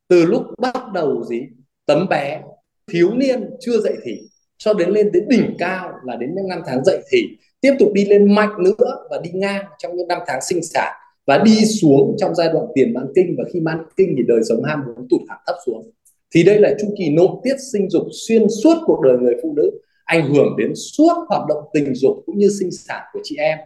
từ 0.08 0.26
lúc 0.26 0.44
bắt 0.58 0.76
đầu 0.94 1.24
gì 1.24 1.42
tấm 1.86 2.08
bé 2.10 2.42
thiếu 2.92 3.12
niên 3.16 3.50
chưa 3.60 3.80
dậy 3.80 3.94
thì 4.06 4.12
cho 4.58 4.74
đến 4.74 4.90
lên 4.90 5.12
đến 5.12 5.24
đỉnh 5.30 5.56
cao 5.60 5.92
là 6.04 6.16
đến 6.16 6.30
những 6.36 6.48
năm 6.48 6.62
tháng 6.66 6.84
dậy 6.86 7.04
thì 7.12 7.38
tiếp 7.62 7.74
tục 7.80 7.90
đi 7.94 8.06
lên 8.06 8.36
mạnh 8.36 8.64
nữa 8.64 9.06
và 9.10 9.20
đi 9.24 9.30
ngang 9.34 9.66
trong 9.78 9.96
những 9.96 10.08
năm 10.08 10.20
tháng 10.28 10.40
sinh 10.42 10.64
sản 10.64 10.94
và 11.28 11.38
đi 11.38 11.66
xuống 11.66 12.16
trong 12.18 12.36
giai 12.36 12.50
đoạn 12.54 12.66
tiền 12.76 12.94
mãn 12.94 13.06
kinh. 13.16 13.36
Và 13.38 13.44
khi 13.54 13.60
mãn 13.60 13.84
kinh 13.98 14.14
thì 14.18 14.24
đời 14.28 14.40
sống 14.50 14.64
ham 14.64 14.84
muốn 14.86 15.08
tụt 15.10 15.22
hẳn 15.30 15.40
thấp 15.48 15.56
xuống. 15.66 15.92
Thì 16.36 16.44
đây 16.44 16.60
là 16.60 16.74
chu 16.82 16.88
kỳ 16.98 17.10
nội 17.10 17.30
tiết 17.44 17.56
sinh 17.72 17.90
dục 17.90 18.04
xuyên 18.28 18.46
suốt 18.64 18.76
cuộc 18.86 19.02
đời 19.02 19.18
người 19.18 19.36
phụ 19.44 19.54
nữ 19.56 19.72
ảnh 20.06 20.34
hưởng 20.34 20.56
đến 20.58 20.74
suốt 20.76 21.14
hoạt 21.28 21.48
động 21.50 21.64
tình 21.74 21.96
dục 21.96 22.24
cũng 22.26 22.38
như 22.38 22.50
sinh 22.60 22.72
sản 22.72 23.02
của 23.14 23.20
chị 23.24 23.36
em. 23.36 23.58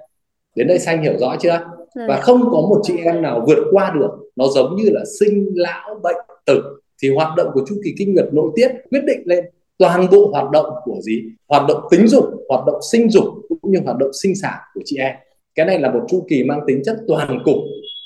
Đến 0.56 0.68
đây 0.68 0.80
xanh 0.80 1.04
hiểu 1.04 1.14
rõ 1.20 1.36
chưa? 1.40 1.60
Và 1.96 2.16
dạ. 2.16 2.22
không 2.22 2.42
có 2.42 2.62
một 2.62 2.82
chị 2.84 2.94
em 3.04 3.22
nào 3.22 3.46
vượt 3.48 3.58
qua 3.72 3.94
được. 4.00 4.10
Nó 4.36 4.46
giống 4.56 4.76
như 4.76 4.90
là 4.90 5.02
sinh 5.20 5.52
lão 5.56 6.00
bệnh 6.04 6.16
tử. 6.46 6.62
Thì 7.02 7.10
hoạt 7.16 7.36
động 7.38 7.48
của 7.54 7.62
chu 7.68 7.76
kỳ 7.84 7.94
kinh 7.98 8.14
nguyệt 8.14 8.26
nội 8.32 8.52
tiết 8.56 8.72
quyết 8.90 9.04
định 9.08 9.20
lên 9.26 9.46
toàn 9.78 10.08
bộ 10.12 10.30
hoạt 10.32 10.52
động 10.52 10.66
của 10.84 11.02
gì? 11.02 11.24
Hoạt 11.48 11.64
động 11.68 11.82
tính 11.92 12.08
dục 12.08 12.26
hoạt 12.50 12.66
động 12.66 12.82
sinh 12.92 13.10
dục 13.10 13.26
cũng 13.66 13.74
như 13.74 13.80
hoạt 13.86 13.98
động 13.98 14.14
sinh 14.24 14.36
sản 14.36 14.58
của 14.74 14.82
chị 14.86 14.98
em. 14.98 15.16
Cái 15.56 15.66
này 15.66 15.80
là 15.80 15.92
một 15.92 16.06
chu 16.10 16.26
kỳ 16.30 16.44
mang 16.44 16.60
tính 16.68 16.82
chất 16.86 16.98
toàn 17.08 17.40
cục. 17.46 17.56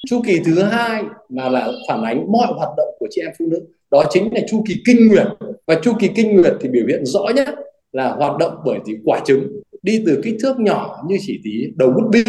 Chu 0.09 0.21
kỳ 0.27 0.39
thứ 0.45 0.63
hai 0.63 1.03
mà 1.29 1.49
là 1.49 1.71
phản 1.87 2.03
ánh 2.03 2.31
mọi 2.31 2.47
hoạt 2.47 2.69
động 2.77 2.87
của 2.99 3.07
chị 3.09 3.21
em 3.21 3.31
phụ 3.39 3.45
nữ, 3.45 3.59
đó 3.91 4.03
chính 4.09 4.33
là 4.33 4.41
chu 4.49 4.63
kỳ 4.67 4.75
kinh 4.85 5.07
nguyệt. 5.07 5.27
Và 5.67 5.75
chu 5.81 5.93
kỳ 5.99 6.07
kinh 6.15 6.35
nguyệt 6.35 6.53
thì 6.61 6.69
biểu 6.69 6.85
hiện 6.87 7.05
rõ 7.05 7.25
nhất 7.35 7.49
là 7.91 8.09
hoạt 8.09 8.37
động 8.37 8.53
bởi 8.65 8.79
tí 8.85 8.93
quả 9.05 9.19
trứng, 9.25 9.61
đi 9.81 10.03
từ 10.05 10.21
kích 10.23 10.35
thước 10.41 10.59
nhỏ 10.59 11.03
như 11.07 11.17
chỉ 11.21 11.39
tí 11.43 11.51
đầu 11.75 11.91
bút 11.91 12.09
bi, 12.11 12.23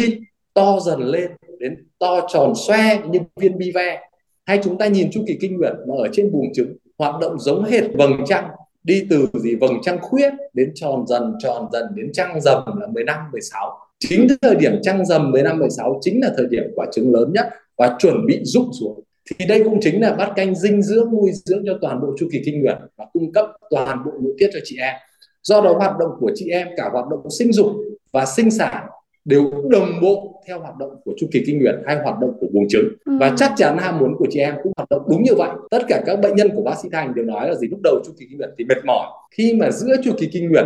to 0.53 0.79
dần 0.79 0.99
lên 0.99 1.31
đến 1.59 1.75
to 1.99 2.27
tròn 2.33 2.53
xoe 2.67 2.97
như 3.11 3.19
viên 3.35 3.57
bi 3.57 3.71
ve. 3.75 3.99
Hay 4.45 4.59
chúng 4.63 4.77
ta 4.77 4.87
nhìn 4.87 5.11
chu 5.11 5.23
kỳ 5.27 5.37
kinh 5.41 5.57
nguyệt 5.57 5.73
mà 5.87 5.95
ở 5.97 6.07
trên 6.13 6.31
buồng 6.31 6.53
trứng, 6.53 6.75
hoạt 6.97 7.21
động 7.21 7.39
giống 7.39 7.63
hệt 7.63 7.83
vầng 7.93 8.11
trăng 8.25 8.47
đi 8.83 9.07
từ 9.09 9.27
gì 9.33 9.55
vầng 9.55 9.77
trăng 9.81 9.97
khuyết 10.01 10.33
đến 10.53 10.71
tròn 10.75 11.05
dần 11.07 11.33
tròn 11.43 11.67
dần 11.73 11.85
đến 11.95 12.11
trăng 12.13 12.41
rằm 12.41 12.63
là 12.79 12.87
15 12.87 13.31
16 13.31 13.77
chính 13.99 14.27
thời 14.41 14.55
điểm 14.55 14.79
trăng 14.81 15.05
rằm 15.05 15.31
15 15.31 15.59
16 15.59 15.99
chính 16.01 16.21
là 16.21 16.33
thời 16.37 16.45
điểm 16.49 16.63
quả 16.75 16.85
trứng 16.91 17.13
lớn 17.13 17.33
nhất 17.33 17.49
và 17.77 17.95
chuẩn 17.99 18.25
bị 18.25 18.39
rụng 18.43 18.71
xuống. 18.79 19.03
Thì 19.29 19.45
đây 19.45 19.63
cũng 19.63 19.79
chính 19.81 20.01
là 20.01 20.13
bát 20.13 20.31
canh 20.35 20.55
dinh 20.55 20.81
dưỡng, 20.81 21.11
nuôi 21.11 21.31
dưỡng 21.33 21.63
cho 21.65 21.77
toàn 21.81 22.01
bộ 22.01 22.07
chu 22.19 22.27
kỳ 22.31 22.41
kinh 22.45 22.61
nguyệt 22.61 22.77
và 22.97 23.05
cung 23.13 23.31
cấp 23.31 23.45
toàn 23.69 24.03
bộ 24.05 24.11
nội 24.21 24.33
tiết 24.37 24.49
cho 24.53 24.59
chị 24.63 24.77
em. 24.77 24.95
Do 25.43 25.61
đó 25.61 25.73
hoạt 25.73 25.97
động 25.99 26.11
của 26.19 26.31
chị 26.35 26.49
em, 26.49 26.67
cả 26.77 26.89
hoạt 26.91 27.05
động 27.11 27.29
sinh 27.29 27.53
dục 27.53 27.67
và 28.11 28.25
sinh 28.25 28.51
sản 28.51 28.85
đều 29.25 29.51
đồng 29.69 30.01
bộ 30.01 30.30
theo 30.47 30.59
hoạt 30.59 30.77
động 30.77 30.89
của 31.05 31.13
chu 31.17 31.27
kỳ 31.31 31.43
kinh 31.47 31.59
nguyệt 31.59 31.75
hay 31.85 31.95
hoạt 31.95 32.19
động 32.19 32.33
của 32.39 32.47
buồng 32.53 32.67
trứng. 32.69 32.87
Ừ. 33.05 33.17
và 33.19 33.33
chắc 33.37 33.53
chắn 33.57 33.77
ham 33.77 33.99
muốn 33.99 34.15
của 34.17 34.27
chị 34.29 34.39
em 34.39 34.55
cũng 34.63 34.73
hoạt 34.77 34.89
động 34.89 35.01
đúng 35.09 35.23
như 35.23 35.35
vậy. 35.37 35.49
Tất 35.71 35.81
cả 35.87 36.01
các 36.05 36.19
bệnh 36.19 36.35
nhân 36.35 36.49
của 36.55 36.61
bác 36.61 36.75
sĩ 36.83 36.89
thành 36.91 37.15
đều 37.15 37.25
nói 37.25 37.49
là 37.49 37.55
gì? 37.55 37.67
Lúc 37.67 37.79
đầu 37.83 38.01
chu 38.05 38.11
kỳ 38.19 38.25
kinh 38.29 38.37
nguyệt 38.37 38.49
thì 38.57 38.65
mệt 38.65 38.85
mỏi. 38.85 39.07
Khi 39.31 39.53
mà 39.53 39.71
giữa 39.71 39.95
chu 40.03 40.11
kỳ 40.17 40.29
kinh 40.33 40.49
nguyệt 40.49 40.65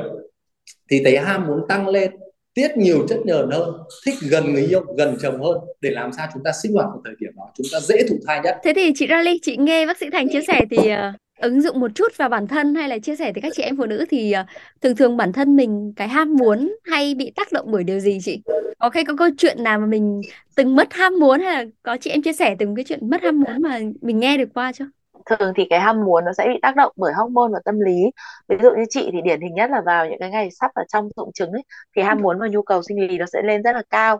thì 0.89 1.01
thấy 1.03 1.17
ham 1.17 1.48
muốn 1.48 1.60
tăng 1.70 1.88
lên 1.88 2.12
tiết 2.53 2.77
nhiều 2.77 3.05
chất 3.10 3.20
nhờn 3.25 3.50
hơn 3.51 3.74
thích 4.05 4.15
gần 4.29 4.53
người 4.53 4.63
yêu 4.63 4.82
gần 4.98 5.17
chồng 5.22 5.44
hơn 5.44 5.58
để 5.82 5.89
làm 5.89 6.12
sao 6.17 6.27
chúng 6.34 6.44
ta 6.44 6.51
sinh 6.63 6.74
hoạt 6.74 6.86
vào 6.86 7.01
thời 7.05 7.13
điểm 7.20 7.32
đó 7.36 7.44
chúng 7.58 7.67
ta 7.72 7.79
dễ 7.79 8.08
thụ 8.10 8.15
thai 8.27 8.41
nhất. 8.44 8.58
Thế 8.63 8.74
thì 8.75 8.91
chị 8.96 9.08
Rally 9.10 9.39
chị 9.41 9.58
nghe 9.58 9.86
bác 9.86 9.98
sĩ 9.98 10.05
Thành 10.12 10.29
chia 10.29 10.41
sẻ 10.41 10.62
thì 10.72 10.77
uh, 10.77 10.98
ứng 11.41 11.62
dụng 11.62 11.79
một 11.79 11.91
chút 11.96 12.17
vào 12.17 12.29
bản 12.29 12.48
thân 12.48 12.75
hay 12.75 12.89
là 12.89 13.00
chia 13.00 13.15
sẻ 13.15 13.32
với 13.34 13.41
các 13.41 13.53
chị 13.55 13.63
em 13.63 13.77
phụ 13.77 13.86
nữ 13.86 14.05
thì 14.10 14.34
uh, 14.41 14.48
thường 14.82 14.96
thường 14.96 15.17
bản 15.17 15.34
thân 15.34 15.55
mình 15.55 15.94
cái 15.96 16.08
ham 16.08 16.36
muốn 16.36 16.75
hay 16.84 17.15
bị 17.15 17.32
tác 17.36 17.51
động 17.51 17.65
bởi 17.72 17.84
điều 17.84 18.00
gì 18.00 18.20
chị 18.24 18.41
có 18.79 18.89
cái 18.89 19.05
có 19.05 19.13
câu 19.17 19.29
chuyện 19.38 19.63
nào 19.63 19.79
mà 19.79 19.86
mình 19.86 20.22
từng 20.55 20.75
mất 20.75 20.94
ham 20.94 21.20
muốn 21.20 21.39
hay 21.39 21.53
là 21.53 21.72
có 21.84 21.98
chị 22.01 22.10
em 22.10 22.22
chia 22.22 22.34
sẻ 22.34 22.55
từng 22.60 22.75
cái 22.75 22.86
chuyện 22.88 23.10
mất 23.10 23.22
ham 23.24 23.39
muốn 23.39 23.62
mà 23.62 23.79
mình 24.01 24.20
nghe 24.20 24.38
được 24.38 24.50
qua 24.53 24.72
chưa? 24.72 24.86
Thường 25.25 25.53
thì 25.55 25.63
cái 25.70 25.79
ham 25.79 26.05
muốn 26.05 26.25
nó 26.25 26.34
sẽ 26.34 26.48
bị 26.48 26.60
tác 26.62 26.75
động 26.75 26.91
bởi 26.96 27.13
hormone 27.13 27.50
và 27.53 27.60
tâm 27.65 27.79
lý. 27.79 28.12
Ví 28.48 28.55
dụ 28.63 28.70
như 28.70 28.84
chị 28.89 29.10
thì 29.13 29.22
điển 29.22 29.41
hình 29.41 29.53
nhất 29.53 29.70
là 29.70 29.82
vào 29.86 30.10
những 30.10 30.20
cái 30.20 30.29
ngày 30.29 30.50
sắp 30.51 30.72
ở 30.75 30.84
trong 30.88 31.10
dụng 31.15 31.32
trứng 31.34 31.51
ấy, 31.51 31.63
thì 31.96 32.01
ham 32.01 32.22
muốn 32.22 32.39
và 32.39 32.48
nhu 32.48 32.62
cầu 32.62 32.82
sinh 32.84 33.08
lý 33.08 33.17
nó 33.17 33.25
sẽ 33.34 33.41
lên 33.44 33.62
rất 33.63 33.75
là 33.75 33.82
cao. 33.89 34.20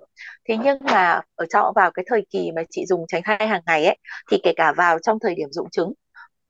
Thế 0.50 0.58
nhưng 0.64 0.78
mà 0.82 1.22
ở 1.36 1.46
trong 1.46 1.74
vào 1.76 1.92
cái 1.92 2.06
thời 2.08 2.26
kỳ 2.30 2.52
mà 2.52 2.62
chị 2.70 2.86
dùng 2.86 3.06
tránh 3.08 3.22
thai 3.26 3.48
hàng 3.48 3.62
ngày 3.66 3.86
ấy 3.86 3.98
thì 4.32 4.38
kể 4.44 4.54
cả 4.56 4.74
vào 4.78 5.00
trong 5.00 5.20
thời 5.20 5.36
điểm 5.36 5.52
dụng 5.52 5.70
trứng 5.70 5.94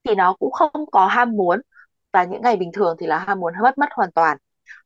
thì 0.04 0.16
nó 0.16 0.36
cũng 0.40 0.52
không 0.52 0.72
có 0.92 1.08
ham 1.08 1.32
muốn. 1.32 1.62
Và 2.14 2.24
những 2.24 2.42
ngày 2.42 2.56
bình 2.58 2.72
thường 2.72 2.96
thì 3.00 3.08
là 3.08 3.18
ham 3.18 3.40
muốn 3.40 3.54
mất 3.64 3.78
mất 3.78 3.90
hoàn 3.96 4.12
toàn 4.12 4.38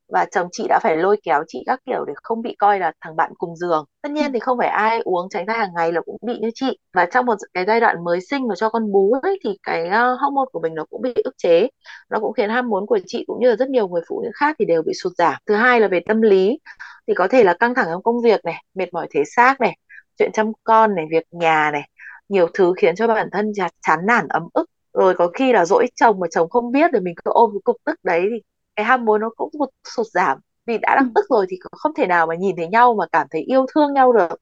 và 0.09 0.25
chồng 0.31 0.47
chị 0.51 0.65
đã 0.69 0.79
phải 0.83 0.97
lôi 0.97 1.17
kéo 1.23 1.43
chị 1.47 1.63
các 1.65 1.79
kiểu 1.85 2.05
để 2.05 2.13
không 2.23 2.41
bị 2.41 2.55
coi 2.59 2.79
là 2.79 2.91
thằng 3.01 3.15
bạn 3.15 3.31
cùng 3.37 3.55
giường. 3.55 3.85
Tất 4.01 4.11
nhiên 4.11 4.33
thì 4.33 4.39
không 4.39 4.57
phải 4.57 4.67
ai 4.67 4.99
uống 4.99 5.29
tránh 5.29 5.47
thai 5.47 5.57
hàng 5.57 5.69
ngày 5.75 5.91
là 5.91 6.01
cũng 6.01 6.17
bị 6.21 6.37
như 6.41 6.49
chị. 6.55 6.77
Và 6.93 7.05
trong 7.05 7.25
một 7.25 7.35
cái 7.53 7.65
giai 7.67 7.79
đoạn 7.79 8.03
mới 8.03 8.21
sinh 8.21 8.47
và 8.47 8.55
cho 8.55 8.69
con 8.69 8.91
bú 8.91 9.13
ấy, 9.21 9.39
thì 9.43 9.57
cái 9.63 9.85
uh, 9.87 10.19
hormone 10.19 10.45
của 10.51 10.59
mình 10.59 10.75
nó 10.75 10.85
cũng 10.89 11.01
bị 11.01 11.13
ức 11.23 11.37
chế. 11.37 11.67
Nó 12.09 12.19
cũng 12.19 12.33
khiến 12.33 12.49
ham 12.49 12.69
muốn 12.69 12.85
của 12.87 12.99
chị 13.07 13.23
cũng 13.27 13.39
như 13.39 13.49
là 13.49 13.55
rất 13.55 13.69
nhiều 13.69 13.87
người 13.87 14.01
phụ 14.09 14.21
nữ 14.21 14.29
khác 14.33 14.55
thì 14.59 14.65
đều 14.65 14.81
bị 14.81 14.93
sụt 14.93 15.13
giảm. 15.17 15.33
Thứ 15.45 15.55
hai 15.55 15.79
là 15.79 15.87
về 15.87 15.99
tâm 16.07 16.21
lý 16.21 16.59
thì 17.07 17.13
có 17.13 17.27
thể 17.27 17.43
là 17.43 17.53
căng 17.53 17.75
thẳng 17.75 17.87
trong 17.91 18.03
công 18.03 18.21
việc 18.21 18.45
này 18.45 18.63
mệt 18.73 18.93
mỏi 18.93 19.07
thể 19.11 19.23
xác 19.35 19.61
này 19.61 19.77
chuyện 20.19 20.31
chăm 20.31 20.51
con 20.63 20.95
này 20.95 21.05
việc 21.11 21.23
nhà 21.31 21.69
này 21.71 21.89
nhiều 22.29 22.47
thứ 22.53 22.73
khiến 22.77 22.95
cho 22.95 23.07
bản 23.07 23.29
thân 23.31 23.51
chán 23.81 23.99
nản 24.05 24.27
ấm 24.27 24.47
ức. 24.53 24.69
Rồi 24.93 25.13
có 25.17 25.27
khi 25.33 25.53
là 25.53 25.65
dỗi 25.65 25.87
chồng 25.95 26.19
mà 26.19 26.27
chồng 26.31 26.49
không 26.49 26.71
biết 26.71 26.91
rồi 26.93 27.01
mình 27.01 27.15
cứ 27.25 27.31
ôm 27.33 27.49
cái 27.53 27.59
cục 27.63 27.75
tức 27.85 27.99
đấy 28.03 28.21
thì 28.31 28.41
cái 28.79 28.85
ham 28.85 29.05
muốn 29.05 29.21
nó 29.21 29.29
cũng 29.37 29.49
một 29.59 29.69
sụt 29.95 30.07
giảm. 30.07 30.37
Vì 30.65 30.77
đã 30.77 30.95
đang 30.95 31.05
ừ. 31.05 31.11
tức 31.15 31.25
rồi 31.29 31.45
thì 31.49 31.57
không 31.71 31.93
thể 31.93 32.07
nào 32.07 32.27
mà 32.27 32.35
nhìn 32.35 32.55
thấy 32.57 32.67
nhau 32.67 32.95
mà 32.95 33.05
cảm 33.11 33.27
thấy 33.31 33.41
yêu 33.41 33.65
thương 33.75 33.93
nhau 33.93 34.13
được. 34.13 34.41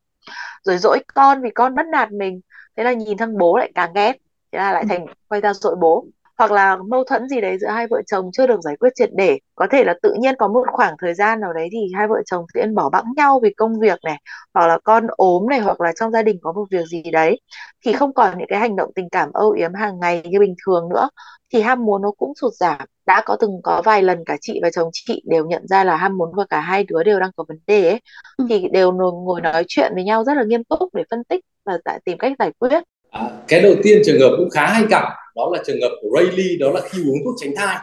Rồi 0.64 0.78
dỗi 0.78 1.00
con 1.16 1.42
vì 1.42 1.50
con 1.56 1.76
bắt 1.76 1.86
nạt 1.88 2.12
mình. 2.12 2.42
Thế 2.78 2.84
là 2.84 2.94
nhìn 2.94 3.18
thằng 3.18 3.38
bố 3.38 3.58
lại 3.58 3.72
càng 3.76 3.94
ghét. 3.96 4.14
Thế 4.52 4.60
là 4.60 4.74
lại 4.74 4.86
thành 4.90 5.06
quay 5.28 5.42
ra 5.42 5.54
dội 5.54 5.76
bố 5.82 6.06
hoặc 6.38 6.52
là 6.52 6.78
mâu 6.90 7.04
thuẫn 7.04 7.30
gì 7.30 7.42
đấy 7.42 7.58
giữa 7.62 7.68
hai 7.68 7.88
vợ 7.88 8.02
chồng 8.08 8.30
chưa 8.34 8.48
được 8.48 8.62
giải 8.64 8.76
quyết 8.80 8.90
triệt 8.96 9.10
để. 9.14 9.40
Có 9.56 9.68
thể 9.72 9.84
là 9.84 9.94
tự 10.02 10.14
nhiên 10.20 10.36
có 10.40 10.48
một 10.48 10.64
khoảng 10.72 10.96
thời 11.02 11.14
gian 11.14 11.40
nào 11.42 11.54
đấy 11.54 11.70
thì 11.72 11.78
hai 11.96 12.08
vợ 12.08 12.16
chồng 12.26 12.46
tự 12.54 12.62
nhiên 12.62 12.76
bỏ 12.76 12.90
bẵng 12.90 13.06
nhau 13.18 13.40
vì 13.44 13.54
công 13.54 13.80
việc 13.80 14.00
này 14.04 14.18
hoặc 14.54 14.68
là 14.68 14.78
con 14.84 15.08
ốm 15.10 15.50
này 15.50 15.60
hoặc 15.60 15.82
là 15.82 15.92
trong 16.00 16.12
gia 16.12 16.22
đình 16.24 16.38
có 16.42 16.52
một 16.54 16.66
việc 16.72 16.86
gì 16.88 17.04
đấy. 17.12 17.40
Thì 17.86 17.94
không 17.94 18.14
còn 18.14 18.38
những 18.38 18.48
cái 18.50 18.60
hành 18.60 18.76
động 18.76 18.92
tình 18.96 19.10
cảm 19.10 19.30
âu 19.34 19.52
yếm 19.52 19.74
hàng 19.74 20.00
ngày 20.00 20.22
như 20.26 20.40
bình 20.40 20.56
thường 20.66 20.90
nữa. 20.90 21.10
Thì 21.54 21.62
ham 21.62 21.86
muốn 21.86 22.02
nó 22.02 22.12
cũng 22.18 22.34
sụt 22.42 22.54
giảm. 22.54 22.88
Đã 23.06 23.22
có 23.26 23.38
từng 23.40 23.62
có 23.64 23.82
vài 23.86 24.02
lần 24.04 24.24
cả 24.26 24.38
chị 24.42 24.60
và 24.64 24.70
chồng 24.70 24.90
chị 24.94 25.24
đều 25.26 25.46
nhận 25.46 25.68
ra 25.68 25.84
là 25.84 25.96
ham 25.96 26.18
muốn 26.18 26.30
của 26.36 26.46
cả 26.50 26.60
hai 26.60 26.84
đứa 26.84 27.04
đều 27.04 27.20
đang 27.20 27.32
có 27.36 27.44
vấn 27.48 27.58
đề 27.68 27.90
ấy. 27.90 28.02
Ừ. 28.38 28.46
thì 28.50 28.68
đều 28.72 28.92
ngồi 28.92 29.42
nói 29.42 29.64
chuyện 29.68 29.92
với 29.96 30.04
nhau 30.04 30.24
rất 30.24 30.34
là 30.38 30.44
nghiêm 30.44 30.64
túc 30.64 30.96
để 30.96 31.04
phân 31.12 31.24
tích 31.24 31.46
và 31.66 31.78
tìm 32.06 32.18
cách 32.18 32.32
giải 32.40 32.52
quyết 32.60 32.84
à, 33.18 33.32
cái 33.48 33.62
đầu 33.62 33.76
tiên 33.84 34.02
trường 34.06 34.20
hợp 34.20 34.36
cũng 34.38 34.50
khá 34.50 34.66
hay 34.66 34.84
gặp 34.90 35.04
đó 35.36 35.50
là 35.54 35.64
trường 35.66 35.82
hợp 35.82 35.92
của 36.02 36.10
Rayleigh 36.18 36.60
đó 36.60 36.72
là 36.72 36.82
khi 36.90 37.00
uống 37.00 37.18
thuốc 37.26 37.36
tránh 37.42 37.54
thai 37.56 37.78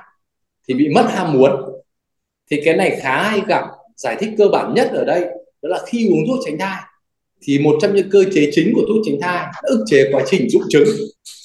thì 0.68 0.74
bị 0.74 0.88
mất 0.88 1.06
ham 1.08 1.32
muốn. 1.32 1.50
Thì 2.50 2.60
cái 2.64 2.76
này 2.76 2.98
khá 3.00 3.22
hay 3.22 3.40
gặp 3.46 3.64
giải 3.96 4.16
thích 4.20 4.30
cơ 4.38 4.48
bản 4.48 4.74
nhất 4.74 4.90
ở 4.92 5.04
đây 5.04 5.20
đó 5.62 5.68
là 5.68 5.80
khi 5.86 6.08
uống 6.08 6.24
thuốc 6.28 6.38
tránh 6.44 6.58
thai 6.58 6.82
thì 7.42 7.58
một 7.58 7.76
trong 7.80 7.94
những 7.94 8.10
cơ 8.10 8.24
chế 8.34 8.48
chính 8.52 8.72
của 8.74 8.82
thuốc 8.88 8.96
tránh 9.06 9.18
thai 9.20 9.46
ức 9.62 9.84
chế 9.86 10.08
quá 10.12 10.22
trình 10.26 10.50
dụng 10.50 10.62
trứng 10.68 10.88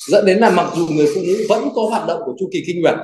dẫn 0.08 0.26
đến 0.26 0.38
là 0.38 0.50
mặc 0.50 0.74
dù 0.76 0.88
người 0.88 1.08
phụ 1.16 1.22
nữ 1.28 1.46
vẫn 1.50 1.70
có 1.76 1.82
hoạt 1.82 2.08
động 2.08 2.22
của 2.26 2.34
chu 2.40 2.50
kỳ 2.52 2.64
kinh 2.68 2.82
nguyệt 2.82 2.96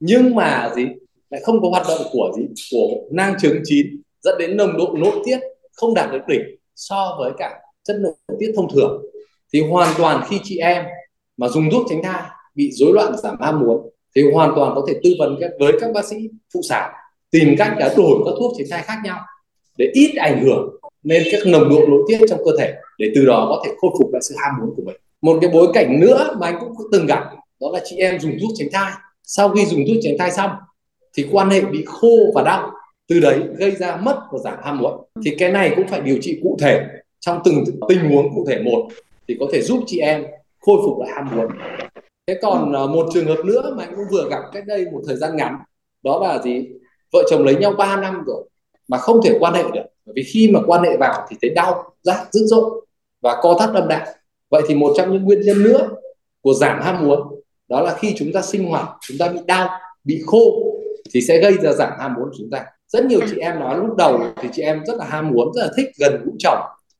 nhưng 0.00 0.34
mà 0.34 0.70
gì 0.76 0.86
lại 1.30 1.40
không 1.44 1.62
có 1.62 1.68
hoạt 1.68 1.86
động 1.88 2.02
của 2.12 2.32
gì 2.36 2.42
của 2.70 2.88
nang 3.10 3.34
trứng 3.40 3.60
chín 3.64 3.86
dẫn 4.22 4.38
đến 4.38 4.56
nồng 4.56 4.76
độ 4.76 4.94
nội 4.98 5.22
tiết 5.24 5.38
không 5.72 5.94
đạt 5.94 6.12
được 6.12 6.20
đỉnh 6.28 6.42
so 6.76 7.16
với 7.18 7.32
cả 7.38 7.60
chất 7.84 7.96
nội 8.00 8.14
tiết 8.40 8.52
thông 8.56 8.74
thường 8.74 9.02
thì 9.52 9.60
hoàn 9.60 9.94
toàn 9.98 10.24
khi 10.28 10.40
chị 10.44 10.56
em 10.56 10.84
mà 11.36 11.48
dùng 11.48 11.70
thuốc 11.70 11.86
tránh 11.90 12.02
thai 12.02 12.22
bị 12.54 12.70
rối 12.72 12.92
loạn 12.92 13.16
giảm 13.22 13.36
ham 13.40 13.60
muốn, 13.60 13.90
thì 14.16 14.22
hoàn 14.32 14.52
toàn 14.56 14.72
có 14.74 14.84
thể 14.88 14.94
tư 15.02 15.14
vấn 15.18 15.38
với 15.58 15.72
các 15.80 15.90
bác 15.94 16.04
sĩ 16.04 16.16
phụ 16.54 16.60
sản, 16.68 16.92
tìm 17.30 17.54
cách 17.58 17.74
đã 17.78 17.94
đổi 17.96 18.22
các 18.24 18.32
thuốc 18.38 18.52
tránh 18.58 18.66
thai 18.70 18.82
khác 18.82 18.98
nhau 19.04 19.18
để 19.78 19.90
ít 19.92 20.14
ảnh 20.16 20.44
hưởng 20.44 20.76
lên 21.02 21.22
các 21.32 21.40
nồng 21.46 21.68
độ 21.68 21.86
nội 21.88 22.02
tiết 22.08 22.18
trong 22.28 22.38
cơ 22.44 22.50
thể, 22.58 22.74
để 22.98 23.12
từ 23.14 23.24
đó 23.24 23.46
có 23.48 23.62
thể 23.66 23.74
khôi 23.80 23.90
phục 23.98 24.12
lại 24.12 24.22
sự 24.28 24.34
ham 24.38 24.52
muốn 24.60 24.74
của 24.76 24.82
mình. 24.86 24.96
Một 25.22 25.38
cái 25.40 25.50
bối 25.50 25.68
cảnh 25.74 26.00
nữa 26.00 26.36
mà 26.40 26.46
anh 26.46 26.56
cũng 26.60 26.72
từng 26.92 27.06
gặp, 27.06 27.24
đó 27.60 27.70
là 27.72 27.80
chị 27.84 27.96
em 27.96 28.20
dùng 28.20 28.32
thuốc 28.40 28.50
tránh 28.54 28.68
thai. 28.72 28.92
Sau 29.22 29.48
khi 29.48 29.64
dùng 29.64 29.80
thuốc 29.88 29.96
tránh 30.02 30.14
thai 30.18 30.30
xong, 30.30 30.50
thì 31.16 31.26
quan 31.32 31.50
hệ 31.50 31.60
bị 31.60 31.84
khô 31.86 32.32
và 32.34 32.42
đau, 32.42 32.70
từ 33.08 33.20
đấy 33.20 33.40
gây 33.56 33.70
ra 33.70 33.96
mất 33.96 34.20
và 34.32 34.38
giảm 34.38 34.58
ham 34.64 34.78
muốn. 34.78 35.04
Thì 35.24 35.34
cái 35.38 35.52
này 35.52 35.72
cũng 35.76 35.88
phải 35.88 36.00
điều 36.00 36.18
trị 36.20 36.40
cụ 36.42 36.56
thể 36.60 36.84
trong 37.20 37.40
từng 37.44 37.64
tình 37.88 38.10
huống 38.10 38.34
cụ 38.34 38.44
thể 38.48 38.62
một 38.62 38.88
thì 39.32 39.36
có 39.40 39.46
thể 39.52 39.62
giúp 39.62 39.84
chị 39.86 39.98
em 39.98 40.24
khôi 40.60 40.76
phục 40.86 41.00
lại 41.00 41.10
ham 41.14 41.36
muốn. 41.36 41.48
Thế 42.26 42.38
còn 42.42 42.72
uh, 42.84 42.90
một 42.90 43.06
trường 43.14 43.26
hợp 43.26 43.44
nữa 43.44 43.74
mà 43.76 43.84
anh 43.84 43.94
cũng 43.96 44.04
vừa 44.10 44.28
gặp 44.30 44.42
cách 44.52 44.64
đây 44.66 44.86
một 44.92 45.00
thời 45.06 45.16
gian 45.16 45.36
ngắn 45.36 45.58
đó 46.02 46.18
là 46.18 46.42
gì? 46.42 46.68
Vợ 47.12 47.22
chồng 47.30 47.44
lấy 47.44 47.56
nhau 47.56 47.72
3 47.78 47.96
năm 47.96 48.22
rồi 48.26 48.48
mà 48.88 48.98
không 48.98 49.20
thể 49.24 49.36
quan 49.40 49.54
hệ 49.54 49.62
được. 49.62 49.82
Bởi 50.06 50.12
vì 50.16 50.22
khi 50.22 50.50
mà 50.52 50.60
quan 50.66 50.82
hệ 50.82 50.96
vào 50.96 51.26
thì 51.30 51.36
thấy 51.42 51.50
đau 51.50 51.94
rát 52.02 52.32
dữ 52.32 52.40
dội 52.44 52.86
và 53.20 53.36
co 53.42 53.56
thắt 53.58 53.70
âm 53.74 53.88
đạo 53.88 54.06
vậy 54.50 54.62
thì 54.68 54.74
một 54.74 54.92
trong 54.96 55.12
những 55.12 55.24
nguyên 55.24 55.40
nhân 55.40 55.62
nữa 55.62 55.88
của 56.40 56.54
giảm 56.54 56.82
ham 56.82 57.06
muốn 57.06 57.40
đó 57.68 57.80
là 57.80 57.94
khi 57.94 58.14
chúng 58.16 58.32
ta 58.32 58.42
sinh 58.42 58.64
hoạt 58.64 58.88
chúng 59.08 59.18
ta 59.18 59.28
bị 59.28 59.38
đau 59.46 59.68
bị 60.04 60.22
khô 60.26 60.74
thì 61.14 61.20
sẽ 61.20 61.40
gây 61.40 61.52
ra 61.62 61.72
giảm 61.72 61.92
ham 61.98 62.14
muốn 62.14 62.24
của 62.24 62.36
chúng 62.38 62.50
ta. 62.50 62.64
Rất 62.88 63.04
nhiều 63.04 63.20
chị 63.30 63.36
em 63.36 63.60
nói 63.60 63.78
lúc 63.78 63.96
đầu 63.96 64.20
thì 64.42 64.48
chị 64.52 64.62
em 64.62 64.84
rất 64.86 64.94
là 64.96 65.04
ham 65.04 65.30
muốn 65.30 65.52
rất 65.54 65.62
là 65.62 65.70
thích 65.76 65.86
gần 65.98 66.22
gũi 66.24 66.34
chồng. 66.38 66.58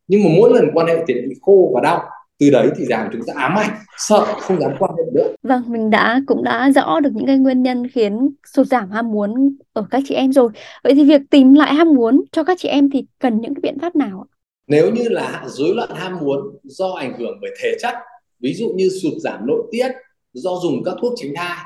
Nhưng 0.09 0.25
mà 0.25 0.31
mỗi 0.39 0.51
lần 0.55 0.71
quan 0.75 0.87
hệ 0.87 0.97
thì 1.09 1.15
bị 1.15 1.35
khô 1.43 1.71
và 1.75 1.81
đau 1.81 2.03
từ 2.45 2.51
đấy 2.51 2.71
thì 2.79 2.85
làm 2.89 3.09
chúng 3.13 3.23
ta 3.27 3.33
ám 3.37 3.59
ảnh 3.59 3.71
sợ 3.99 4.25
không 4.41 4.61
dám 4.61 4.73
quan 4.79 4.91
hệ 4.97 5.05
nữa. 5.15 5.35
Vâng 5.43 5.63
mình 5.67 5.91
đã 5.91 6.21
cũng 6.27 6.45
đã 6.45 6.71
rõ 6.71 7.01
được 7.01 7.11
những 7.15 7.27
cái 7.27 7.39
nguyên 7.39 7.63
nhân 7.63 7.89
khiến 7.89 8.31
sụt 8.55 8.67
giảm 8.67 8.91
ham 8.91 9.13
muốn 9.13 9.57
ở 9.73 9.87
các 9.91 10.03
chị 10.09 10.15
em 10.15 10.33
rồi. 10.33 10.51
Vậy 10.85 10.95
thì 10.95 11.05
việc 11.05 11.21
tìm 11.31 11.55
lại 11.55 11.75
ham 11.75 11.95
muốn 11.95 12.23
cho 12.33 12.45
các 12.45 12.59
chị 12.61 12.69
em 12.69 12.91
thì 12.91 13.05
cần 13.19 13.41
những 13.41 13.55
cái 13.55 13.61
biện 13.63 13.79
pháp 13.81 13.97
nào 13.97 14.27
nếu 14.67 14.91
như 14.91 15.09
là 15.09 15.45
rối 15.47 15.75
loạn 15.75 15.91
ham 15.95 16.19
muốn 16.21 16.57
do 16.63 16.93
ảnh 16.93 17.19
hưởng 17.19 17.39
bởi 17.41 17.51
thể 17.63 17.77
chất 17.81 17.95
ví 18.41 18.55
dụ 18.55 18.69
như 18.69 18.89
sụt 19.03 19.13
giảm 19.17 19.47
nội 19.47 19.63
tiết 19.73 19.89
do 20.33 20.51
dùng 20.63 20.83
các 20.85 20.95
thuốc 21.01 21.13
tránh 21.17 21.33
thai 21.37 21.57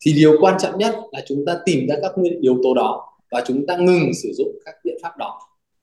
thì 0.00 0.12
điều 0.12 0.36
quan 0.40 0.58
trọng 0.58 0.78
nhất 0.78 0.96
là 1.12 1.20
chúng 1.26 1.44
ta 1.46 1.56
tìm 1.66 1.86
ra 1.88 1.94
các 2.02 2.12
nguyên 2.16 2.40
yếu 2.40 2.56
tố 2.62 2.74
đó 2.74 3.18
và 3.30 3.44
chúng 3.46 3.66
ta 3.66 3.76
ngừng 3.76 4.10
sử 4.22 4.32
dụng 4.36 4.58
các 4.64 4.74
biện 4.84 4.96
pháp 5.02 5.16
đó. 5.18 5.40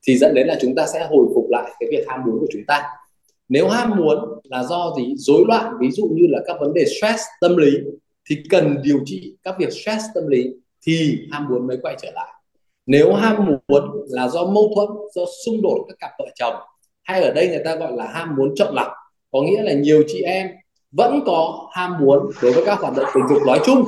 Thì 0.08 0.18
dẫn 0.18 0.34
đến 0.34 0.48
là 0.48 0.58
chúng 0.62 0.76
ta 0.76 0.88
sẽ 0.94 1.08
hồi 1.10 1.26
phục 1.36 1.46
lại 1.50 1.72
cái 1.80 1.90
việc 1.92 2.06
ham 2.08 2.22
muốn 2.26 2.40
của 2.40 2.48
chúng 2.54 2.62
ta 2.68 2.84
nếu 3.52 3.70
ham 3.70 3.96
muốn 3.98 4.20
là 4.44 4.64
do 4.64 4.94
gì? 4.98 5.14
Rối 5.18 5.44
loạn, 5.48 5.74
ví 5.80 5.92
dụ 5.92 6.10
như 6.14 6.28
là 6.30 6.40
các 6.48 6.58
vấn 6.60 6.74
đề 6.74 6.86
stress 6.86 7.24
tâm 7.42 7.58
lý, 7.58 7.72
thì 8.30 8.36
cần 8.50 8.78
điều 8.84 9.00
trị 9.06 9.36
các 9.44 9.56
việc 9.60 9.74
stress 9.74 10.06
tâm 10.16 10.28
lý 10.28 10.44
thì 10.88 11.18
ham 11.32 11.48
muốn 11.50 11.68
mới 11.68 11.78
quay 11.82 11.96
trở 12.02 12.12
lại. 12.16 12.34
Nếu 12.86 13.14
ham 13.14 13.46
muốn 13.68 14.06
là 14.10 14.28
do 14.28 14.46
mâu 14.46 14.72
thuẫn, 14.76 14.90
do 15.16 15.22
xung 15.46 15.62
đột 15.62 15.86
các 15.88 15.96
cặp 16.00 16.12
vợ 16.20 16.26
chồng, 16.36 16.54
hay 17.04 17.22
ở 17.22 17.32
đây 17.32 17.48
người 17.48 17.62
ta 17.66 17.76
gọi 17.76 17.92
là 17.92 18.08
ham 18.08 18.36
muốn 18.36 18.56
chọn 18.56 18.76
lọc 18.76 18.88
có 19.32 19.42
nghĩa 19.42 19.62
là 19.62 19.74
nhiều 19.74 20.04
chị 20.08 20.22
em 20.22 20.48
vẫn 20.92 21.20
có 21.26 21.70
ham 21.72 21.98
muốn 22.00 22.30
đối 22.42 22.54
với 22.54 22.66
các 22.66 22.80
hoạt 22.80 22.96
động 22.96 23.06
tình 23.14 23.24
dục 23.30 23.42
nói 23.48 23.60
chung, 23.66 23.86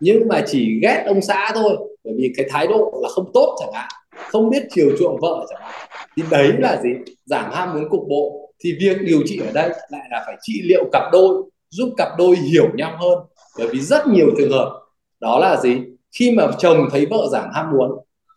nhưng 0.00 0.28
mà 0.28 0.44
chỉ 0.46 0.80
ghét 0.82 1.04
ông 1.06 1.22
xã 1.22 1.52
thôi, 1.54 1.76
bởi 2.04 2.14
vì 2.16 2.32
cái 2.36 2.46
thái 2.50 2.66
độ 2.66 3.00
là 3.02 3.08
không 3.08 3.30
tốt 3.34 3.56
chẳng 3.60 3.72
hạn, 3.72 3.88
không 4.16 4.50
biết 4.50 4.62
chiều 4.70 4.90
chuộng 4.98 5.20
vợ 5.20 5.46
chẳng 5.50 5.60
hạn, 5.62 5.88
thì 6.16 6.22
đấy 6.30 6.52
là 6.58 6.80
gì? 6.82 6.90
Giảm 7.24 7.50
ham 7.52 7.74
muốn 7.74 7.88
cục 7.90 8.08
bộ 8.08 8.47
thì 8.64 8.76
việc 8.80 8.96
điều 9.04 9.22
trị 9.26 9.40
ở 9.46 9.52
đây 9.52 9.68
lại 9.68 10.08
là 10.10 10.22
phải 10.26 10.36
trị 10.42 10.62
liệu 10.64 10.84
cặp 10.92 11.02
đôi, 11.12 11.42
giúp 11.70 11.94
cặp 11.96 12.08
đôi 12.18 12.36
hiểu 12.36 12.66
nhau 12.74 12.96
hơn. 13.00 13.18
Bởi 13.58 13.68
vì 13.72 13.80
rất 13.80 14.06
nhiều 14.06 14.26
trường 14.38 14.52
hợp, 14.52 14.80
đó 15.20 15.38
là 15.38 15.56
gì? 15.56 15.78
Khi 16.18 16.30
mà 16.30 16.46
chồng 16.58 16.88
thấy 16.90 17.06
vợ 17.06 17.28
giảm 17.32 17.50
ham 17.54 17.66
muốn, 17.72 17.90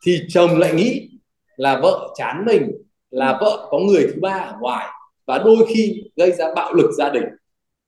thì 0.06 0.20
chồng 0.30 0.60
lại 0.60 0.74
nghĩ 0.74 1.10
là 1.56 1.80
vợ 1.82 2.10
chán 2.16 2.44
mình, 2.46 2.72
là 3.10 3.38
vợ 3.42 3.68
có 3.72 3.80
người 3.80 4.08
thứ 4.08 4.22
ba 4.22 4.34
ở 4.34 4.58
ngoài. 4.60 4.88
Và 5.26 5.38
đôi 5.38 5.66
khi 5.70 6.04
gây 6.16 6.32
ra 6.32 6.46
bạo 6.56 6.74
lực 6.74 6.92
gia 6.98 7.10
đình. 7.10 7.24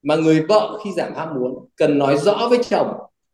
Mà 0.03 0.15
người 0.15 0.41
vợ 0.41 0.79
khi 0.83 0.91
giảm 0.97 1.15
ham 1.15 1.29
muốn, 1.39 1.67
cần 1.75 1.97
nói 1.97 2.17
rõ 2.17 2.47
với 2.49 2.59
chồng 2.69 2.87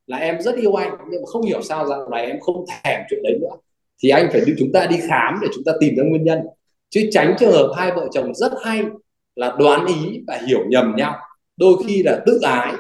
là 0.07 0.17
em 0.17 0.41
rất 0.41 0.55
yêu 0.55 0.73
anh, 0.73 0.97
nhưng 1.11 1.21
mà 1.21 1.25
không 1.25 1.41
hiểu 1.41 1.61
sao 1.61 1.87
rằng 1.87 2.09
là 2.09 2.17
em 2.17 2.39
không 2.39 2.65
thèm 2.67 3.01
chuyện 3.09 3.23
đấy 3.23 3.37
nữa. 3.41 3.55
Thì 4.03 4.09
anh 4.09 4.29
phải 4.31 4.41
đưa 4.45 4.53
chúng 4.59 4.71
ta 4.73 4.85
đi 4.85 4.97
khám 5.09 5.39
để 5.41 5.47
chúng 5.55 5.63
ta 5.63 5.71
tìm 5.79 5.95
ra 5.97 6.03
nguyên 6.03 6.23
nhân 6.23 6.39
chứ 6.89 7.09
tránh 7.11 7.35
trường 7.39 7.51
hợp 7.51 7.73
hai 7.77 7.91
vợ 7.91 8.07
chồng 8.11 8.35
rất 8.35 8.51
hay 8.63 8.83
là 9.35 9.55
đoán 9.59 9.85
ý 9.85 10.23
và 10.27 10.39
hiểu 10.47 10.59
nhầm 10.67 10.93
nhau. 10.97 11.15
Đôi 11.57 11.73
khi 11.87 12.03
là 12.03 12.19
tự 12.25 12.39
ái 12.43 12.73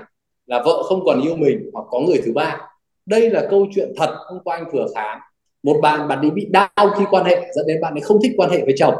là 0.45 0.61
vợ 0.65 0.83
không 0.83 1.05
còn 1.05 1.21
yêu 1.21 1.35
mình 1.35 1.69
hoặc 1.73 1.85
có 1.89 1.99
người 1.99 2.21
thứ 2.25 2.33
ba. 2.33 2.57
Đây 3.05 3.29
là 3.29 3.47
câu 3.49 3.67
chuyện 3.75 3.93
thật 3.97 4.15
hôm 4.17 4.39
qua 4.43 4.57
anh 4.57 4.69
vừa 4.73 4.85
khám 4.95 5.19
một 5.63 5.79
bạn 5.81 6.07
bạn 6.07 6.19
ấy 6.19 6.31
bị 6.31 6.47
đau 6.51 6.89
khi 6.97 7.05
quan 7.11 7.25
hệ 7.25 7.51
dẫn 7.55 7.67
đến 7.67 7.81
bạn 7.81 7.93
ấy 7.93 8.01
không 8.01 8.19
thích 8.23 8.31
quan 8.37 8.49
hệ 8.49 8.61
với 8.65 8.73
chồng. 8.77 8.95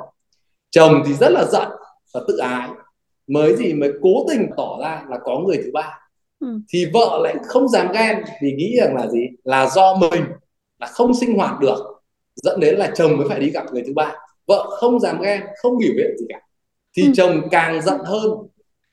Chồng 0.70 1.04
thì 1.06 1.14
rất 1.14 1.32
là 1.32 1.44
giận 1.52 1.68
và 2.14 2.22
tự 2.28 2.38
ái. 2.38 2.70
Mới 3.28 3.56
gì 3.56 3.74
mới 3.74 3.92
cố 4.02 4.26
tình 4.30 4.50
tỏ 4.58 4.78
ra 4.82 5.04
là 5.10 5.18
có 5.24 5.40
người 5.40 5.58
thứ 5.64 5.72
ba. 5.74 6.00
Ừ. 6.40 6.60
thì 6.70 6.86
vợ 6.94 7.20
lại 7.24 7.36
không 7.44 7.68
dám 7.68 7.92
ghen 7.94 8.18
vì 8.42 8.52
nghĩ 8.52 8.76
rằng 8.80 8.96
là 8.96 9.08
gì? 9.08 9.28
Là 9.44 9.70
do 9.70 9.96
mình 9.96 10.24
là 10.80 10.88
không 10.88 11.14
sinh 11.14 11.38
hoạt 11.38 11.60
được. 11.60 12.02
Dẫn 12.36 12.60
đến 12.60 12.76
là 12.76 12.92
chồng 12.96 13.18
mới 13.18 13.30
phải 13.30 13.40
đi 13.40 13.50
gặp 13.50 13.66
người 13.74 13.84
thứ 13.88 13.94
ba 13.94 14.14
vợ 14.50 14.66
không 14.70 15.00
dám 15.00 15.22
ghen 15.22 15.42
không 15.62 15.78
biểu 15.78 15.92
hiện 15.98 16.18
gì 16.18 16.26
cả. 16.30 16.40
Thì 16.98 17.04
ừ. 17.04 17.12
chồng 17.16 17.42
càng 17.52 17.82
giận 17.82 18.00
hơn 18.06 18.32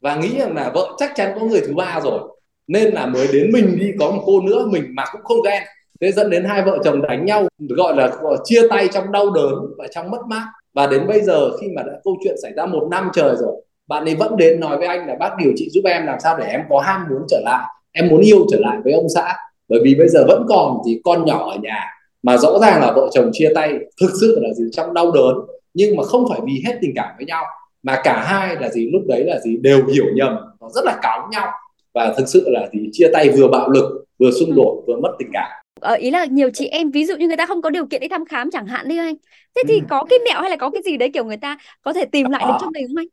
và 0.00 0.16
nghĩ 0.16 0.38
rằng 0.38 0.54
là 0.54 0.70
vợ 0.75 0.88
chắc 0.98 1.12
chắn 1.14 1.32
có 1.40 1.46
người 1.46 1.60
thứ 1.66 1.75
ba 1.75 2.00
rồi. 2.04 2.20
Nên 2.66 2.94
là 2.94 3.06
mới 3.06 3.28
đến 3.32 3.50
mình 3.52 3.76
đi 3.80 3.92
có 4.00 4.10
một 4.10 4.22
cô 4.26 4.40
nữa 4.40 4.66
mình 4.70 4.84
mà 4.88 5.04
cũng 5.12 5.22
không 5.25 5.42
ghen. 5.44 5.62
Thế 6.00 6.12
dẫn 6.12 6.30
đến 6.30 6.44
hai 6.44 6.62
vợ 6.62 6.78
chồng 6.84 7.02
đánh 7.02 7.25
nhau 7.25 7.48
gọi 7.58 7.96
là 7.96 8.12
chia 8.44 8.68
tay 8.70 8.88
trong 8.92 9.12
đau 9.12 9.30
đớn 9.30 9.54
và 9.78 9.86
trong 9.94 10.10
mất 10.10 10.20
mát. 10.28 10.46
Và 10.75 10.86
đến 10.86 11.06
bây 11.06 11.20
giờ 11.20 11.56
khi 11.60 11.66
mà 11.76 11.82
đã 11.82 11.92
câu 12.04 12.16
chuyện 12.25 12.34
xảy 12.42 12.52
ra 12.56 12.66
một 12.66 12.88
năm 12.90 13.10
trời 13.14 13.36
rồi 13.38 13.62
bạn 13.86 14.04
ấy 14.04 14.14
vẫn 14.14 14.36
đến 14.36 14.60
nói 14.60 14.76
với 14.76 14.86
anh 14.86 15.06
là 15.06 15.14
bác 15.20 15.30
điều 15.38 15.52
trị 15.56 15.68
giúp 15.70 15.84
em 15.84 16.06
làm 16.06 16.20
sao 16.20 16.38
để 16.38 16.46
em 16.46 16.60
có 16.68 16.80
ham 16.80 17.06
muốn 17.10 17.22
trở 17.28 17.40
lại 17.44 17.66
em 17.92 18.08
muốn 18.08 18.20
yêu 18.20 18.46
trở 18.50 18.58
lại 18.60 18.76
với 18.84 18.92
ông 18.92 19.08
xã. 19.14 19.34
Bởi 19.68 19.80
vì 19.84 19.94
bây 19.94 20.08
giờ 20.08 20.25
vẫn 20.28 20.46
còn 20.48 20.78
thì 20.86 21.00
con 21.04 21.25
nhỏ 21.25 21.50
ở 21.50 21.56
nhà 21.62 21.84
mà 22.26 22.37
rõ 22.37 22.59
ràng 22.59 22.80
là 22.80 22.92
vợ 22.92 23.09
chồng 23.12 23.30
chia 23.33 23.52
tay 23.54 23.73
thực 24.00 24.11
sự 24.21 24.38
là 24.42 24.54
gì? 24.54 24.64
Trong 24.73 24.95
đau 24.95 25.12
đớn 25.12 25.37
nhưng 25.75 25.97
mà 25.97 26.02
không 26.02 26.25
phải 26.30 26.40
vì 26.47 26.62
hết 26.66 26.78
tình 26.80 26.92
cảm 26.95 27.09
với 27.16 27.26
nhau 27.26 27.45
mà 27.83 28.00
cả 28.04 28.25
hai 28.26 28.56
là 28.61 28.68
gì? 28.68 28.90
Lúc 28.92 29.02
đấy 29.09 29.25
là 29.25 29.38
gì? 29.40 29.56
Đều 29.56 29.87
hiểu 29.87 30.04
nhầm 30.14 30.37
nó 30.61 30.68
rất 30.75 30.85
là 30.85 30.99
cáu 31.02 31.28
nhau. 31.30 31.49
Và 31.95 32.14
thực 32.18 32.28
sự 32.28 32.45
là 32.47 32.68
gì? 32.73 32.88
Chia 32.92 33.09
tay 33.12 33.30
vừa 33.30 33.49
bạo 33.49 33.71
lực 33.71 34.04
vừa 34.18 34.30
xung 34.30 34.56
đột 34.56 34.85
vừa 34.87 34.97
mất 35.02 35.14
tình 35.18 35.28
cảm. 35.33 35.50
Ờ, 35.80 35.95
ý 35.95 36.11
là 36.11 36.25
nhiều 36.25 36.50
chị 36.54 36.66
em 36.66 36.90
ví 36.90 37.04
dụ 37.04 37.16
như 37.16 37.26
người 37.26 37.37
ta 37.37 37.47
không 37.47 37.62
có 37.62 37.71
điều 37.71 37.87
kiện 37.87 38.00
đi 38.00 38.09
thăm 38.09 38.25
khám 38.25 38.50
chẳng 38.50 38.66
hạn 38.66 38.88
đi 38.88 38.99
anh. 38.99 39.14
Thế 39.56 39.62
thì 39.68 39.75
ừ. 39.75 39.85
có 39.88 40.04
cái 40.11 40.18
mẹo 40.25 40.40
hay 40.40 40.50
là 40.50 40.56
có 40.56 40.71
cái 40.71 40.83
gì 40.83 40.97
đấy 40.97 41.11
kiểu 41.14 41.25
người 41.25 41.37
ta 41.37 41.59
có 41.83 41.92
thể 41.92 42.04
tìm 42.04 42.30
lại 42.30 42.45
được 42.49 42.54
trong 42.61 42.71
mình 42.73 42.87
không 42.88 42.97
anh? 42.97 43.06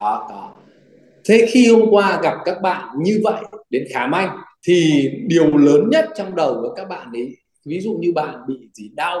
Đó, 0.00 0.26
đó. 0.30 0.54
thế 1.28 1.46
khi 1.48 1.72
hôm 1.72 1.88
qua 1.90 2.20
gặp 2.22 2.34
các 2.44 2.62
bạn 2.62 2.88
như 2.98 3.20
vậy 3.24 3.42
đến 3.70 3.84
khám 3.94 4.14
anh 4.14 4.36
thì 4.66 5.10
điều 5.26 5.56
lớn 5.56 5.88
nhất 5.90 6.08
trong 6.16 6.36
đầu 6.36 6.54
của 6.62 6.74
các 6.76 6.88
bạn 6.88 7.12
ấy 7.12 7.36
ví 7.66 7.80
dụ 7.80 7.92
như 7.92 8.12
bạn 8.12 8.34
bị 8.48 8.68
gì 8.74 8.90
đau, 8.94 9.20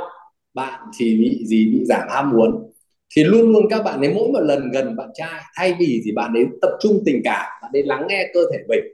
bạn 0.54 0.80
thì 0.98 1.16
bị 1.20 1.46
gì 1.46 1.70
bị 1.72 1.84
giảm 1.84 2.08
ham 2.10 2.30
muốn, 2.30 2.72
thì 3.16 3.24
luôn 3.24 3.52
luôn 3.52 3.66
các 3.70 3.82
bạn 3.84 4.00
ấy, 4.00 4.14
mỗi 4.14 4.28
một 4.28 4.40
lần 4.40 4.70
gần 4.70 4.96
bạn 4.96 5.08
trai, 5.14 5.42
thay 5.56 5.74
vì 5.78 6.02
thì 6.04 6.12
bạn 6.12 6.34
ấy 6.34 6.44
tập 6.62 6.70
trung 6.80 7.02
tình 7.06 7.20
cảm, 7.24 7.46
bạn 7.62 7.70
ấy 7.74 7.82
lắng 7.82 8.06
nghe 8.08 8.30
cơ 8.34 8.40
thể 8.52 8.58
mình, 8.68 8.84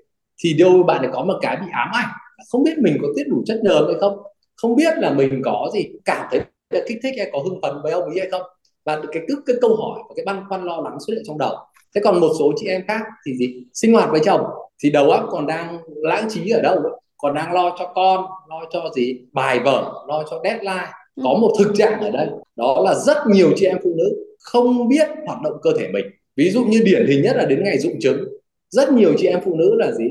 thì 0.44 0.54
đâu 0.54 0.82
bạn 0.82 1.00
ấy 1.00 1.10
có 1.12 1.24
một 1.24 1.38
cái 1.42 1.56
bị 1.56 1.66
ám 1.72 1.88
ảnh. 1.92 2.08
Không 2.52 2.62
biết 2.62 2.78
mình 2.78 2.98
có 3.02 3.08
tiết 3.16 3.24
đủ 3.28 3.42
chất 3.46 3.60
nhờn 3.64 3.84
hay 3.86 3.94
không? 4.00 4.18
Không 4.56 4.76
biết 4.76 4.98
là 4.98 5.12
mình 5.12 5.42
có 5.44 5.70
gì 5.74 5.86
cảm 6.04 6.26
thấy 6.30 6.40
là 6.70 6.80
kích 6.88 6.98
thích 7.02 7.14
hay 7.18 7.30
có 7.32 7.38
hưng 7.38 7.60
phấn 7.62 7.74
với 7.82 7.92
ông 7.92 8.04
ấy 8.04 8.18
hay 8.18 8.30
không? 8.30 8.42
Và 8.84 9.00
cái 9.12 9.22
cứ, 9.28 9.42
cái 9.46 9.56
câu 9.60 9.76
hỏi 9.76 10.00
và 10.08 10.14
cái 10.16 10.24
băn 10.24 10.44
khoăn 10.48 10.64
lo 10.64 10.80
lắng 10.80 10.96
xuất 11.06 11.14
hiện 11.14 11.22
trong 11.26 11.38
đầu. 11.38 11.56
Thế 11.94 12.00
còn 12.04 12.20
một 12.20 12.30
số 12.38 12.52
chị 12.56 12.66
em 12.66 12.82
khác 12.88 13.00
thì 13.26 13.36
gì? 13.36 13.64
Sinh 13.74 13.92
hoạt 13.92 14.10
với 14.10 14.20
chồng, 14.24 14.40
thì 14.82 14.90
đầu 14.90 15.10
óc 15.10 15.24
còn 15.30 15.46
đang 15.46 15.78
lãng 15.86 16.26
trí 16.30 16.50
ở 16.50 16.60
đâu 16.62 16.74
ấy? 16.74 16.92
Còn 17.22 17.34
đang 17.34 17.52
lo 17.52 17.76
cho 17.78 17.92
con 17.94 18.24
lo 18.48 18.64
cho 18.72 18.90
gì? 18.94 19.20
Bài 19.32 19.60
vở 19.64 20.04
lo 20.08 20.24
cho 20.30 20.40
deadline. 20.44 20.88
Có 21.22 21.30
ừ. 21.30 21.38
một 21.40 21.54
thực 21.58 21.72
trạng 21.74 22.00
ở 22.00 22.10
đây 22.10 22.26
đó 22.56 22.82
là 22.84 22.94
rất 22.94 23.16
nhiều 23.26 23.52
chị 23.56 23.66
em 23.66 23.78
phụ 23.84 23.94
nữ 23.96 24.24
không 24.38 24.88
biết 24.88 25.08
hoạt 25.26 25.42
động 25.42 25.52
cơ 25.62 25.70
thể 25.78 25.88
mình. 25.92 26.04
Ví 26.36 26.50
dụ 26.50 26.64
như 26.64 26.82
điển 26.84 27.06
hình 27.06 27.22
nhất 27.22 27.36
là 27.36 27.44
đến 27.44 27.64
ngày 27.64 27.78
dụng 27.78 28.00
trứng. 28.00 28.24
Rất 28.70 28.92
nhiều 28.92 29.14
chị 29.18 29.26
em 29.26 29.40
phụ 29.44 29.54
nữ 29.54 29.74
là 29.74 29.92
gì? 29.92 30.04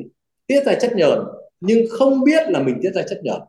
Tiết 0.48 0.66
ra 0.66 0.74
chất 0.74 0.96
nhờn 0.96 1.20
nhưng 1.60 1.86
không 1.90 2.24
biết 2.24 2.50
là 2.50 2.60
mình 2.60 2.80
tiết 2.82 2.92
ra 2.96 3.02
chất 3.10 3.20
nhờn. 3.24 3.40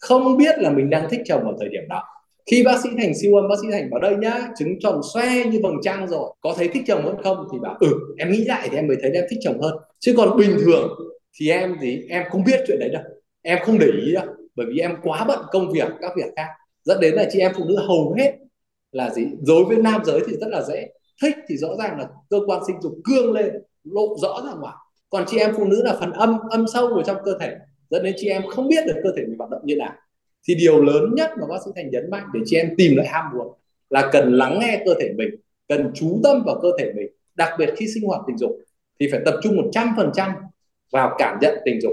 Không 0.00 0.36
biết 0.36 0.58
là 0.58 0.70
mình 0.70 0.90
đang 0.90 1.10
thích 1.10 1.20
chồng 1.24 1.44
ở 1.44 1.52
thời 1.60 1.68
điểm 1.68 1.82
đó 1.88 2.02
khi 2.50 2.62
bác 2.62 2.80
sĩ 2.82 2.88
thành 2.98 3.14
siêu 3.14 3.34
âm 3.34 3.48
bác 3.48 3.54
sĩ 3.62 3.68
thành 3.72 3.90
bảo 3.90 4.00
đây 4.00 4.16
nhá 4.16 4.48
trứng 4.58 4.80
tròn 4.80 5.00
xoe 5.14 5.44
như 5.44 5.60
vầng 5.62 5.76
trăng 5.82 6.08
rồi. 6.08 6.34
Có 6.40 6.54
thấy 6.56 6.68
thích 6.68 6.82
chồng 6.86 7.02
hơn 7.04 7.16
không? 7.22 7.48
Thì 7.52 7.58
bảo 7.58 7.76
ừ 7.80 7.88
em 8.18 8.32
nghĩ 8.32 8.44
lại 8.44 8.68
thì 8.70 8.76
em 8.76 8.86
mới 8.86 8.96
thấy 9.02 9.10
em 9.10 9.24
thích 9.30 9.38
chồng 9.42 9.60
hơn. 9.60 9.76
Chứ 9.98 10.14
còn 10.16 10.36
bình 10.36 10.56
thường 10.64 10.88
thì 11.34 11.50
em 11.50 11.76
thì 11.80 12.06
em 12.08 12.22
không 12.30 12.44
biết 12.44 12.60
chuyện 12.66 12.78
đấy 12.80 12.88
đâu. 12.88 13.02
Em 13.42 13.58
không 13.62 13.78
để 13.78 13.86
ý 14.06 14.12
đâu, 14.12 14.26
bởi 14.54 14.66
vì 14.66 14.78
em 14.78 14.96
quá 15.02 15.24
bận 15.28 15.38
công 15.50 15.72
việc, 15.72 15.88
các 16.00 16.12
việc 16.16 16.32
khác. 16.36 16.46
Dẫn 16.84 17.00
đến 17.00 17.14
là 17.14 17.26
chị 17.30 17.38
em 17.40 17.52
phụ 17.56 17.64
nữ 17.64 17.76
hầu 17.76 18.14
hết 18.18 18.32
là 18.92 19.10
gì? 19.10 19.26
Đối 19.46 19.64
với 19.64 19.76
nam 19.76 20.04
giới 20.04 20.20
thì 20.26 20.36
rất 20.40 20.48
là 20.50 20.62
dễ. 20.62 20.88
Thích 21.22 21.36
thì 21.48 21.56
rõ 21.56 21.68
ràng 21.78 21.98
là 21.98 22.08
cơ 22.30 22.40
quan 22.46 22.62
sinh 22.66 22.76
dục 22.82 22.92
cương 23.04 23.32
lên, 23.32 23.52
lộ 23.84 24.16
rõ 24.22 24.42
ra 24.46 24.52
ngoài. 24.60 24.74
Còn 25.10 25.24
chị 25.26 25.38
em 25.38 25.54
phụ 25.56 25.64
nữ 25.64 25.82
là 25.84 25.96
phần 26.00 26.10
âm 26.10 26.38
âm 26.50 26.66
sâu 26.74 26.86
ở 26.86 27.02
trong 27.02 27.16
cơ 27.24 27.38
thể. 27.40 27.56
Dẫn 27.90 28.02
đến 28.02 28.14
chị 28.16 28.28
em 28.28 28.42
không 28.46 28.68
biết 28.68 28.86
được 28.86 29.00
cơ 29.02 29.10
thể 29.16 29.22
mình 29.26 29.38
hoạt 29.38 29.50
động 29.50 29.62
như 29.64 29.76
nào. 29.76 29.92
Thì 30.48 30.54
điều 30.54 30.84
lớn 30.84 31.14
nhất 31.16 31.30
mà 31.40 31.46
bác 31.46 31.56
sĩ 31.64 31.70
thành 31.76 31.90
nhấn 31.90 32.10
mạnh 32.10 32.24
để 32.34 32.40
chị 32.46 32.56
em 32.56 32.74
tìm 32.76 32.96
lại 32.96 33.06
ham 33.06 33.24
muốn 33.34 33.48
là 33.90 34.10
cần 34.12 34.32
lắng 34.32 34.58
nghe 34.60 34.82
cơ 34.84 34.94
thể 35.00 35.12
mình, 35.16 35.30
cần 35.68 35.90
chú 35.94 36.20
tâm 36.22 36.42
vào 36.46 36.58
cơ 36.62 36.68
thể 36.78 36.92
mình. 36.96 37.06
Đặc 37.34 37.52
biệt 37.58 37.74
khi 37.76 37.86
sinh 37.94 38.04
hoạt 38.04 38.20
tình 38.26 38.38
dục 38.38 38.58
thì 39.00 39.08
phải 39.10 39.20
tập 39.24 39.34
trung 39.42 39.70
100% 39.72 40.32
vào 40.92 41.14
cảm 41.18 41.38
nhận 41.40 41.58
tình 41.64 41.80
dục. 41.80 41.92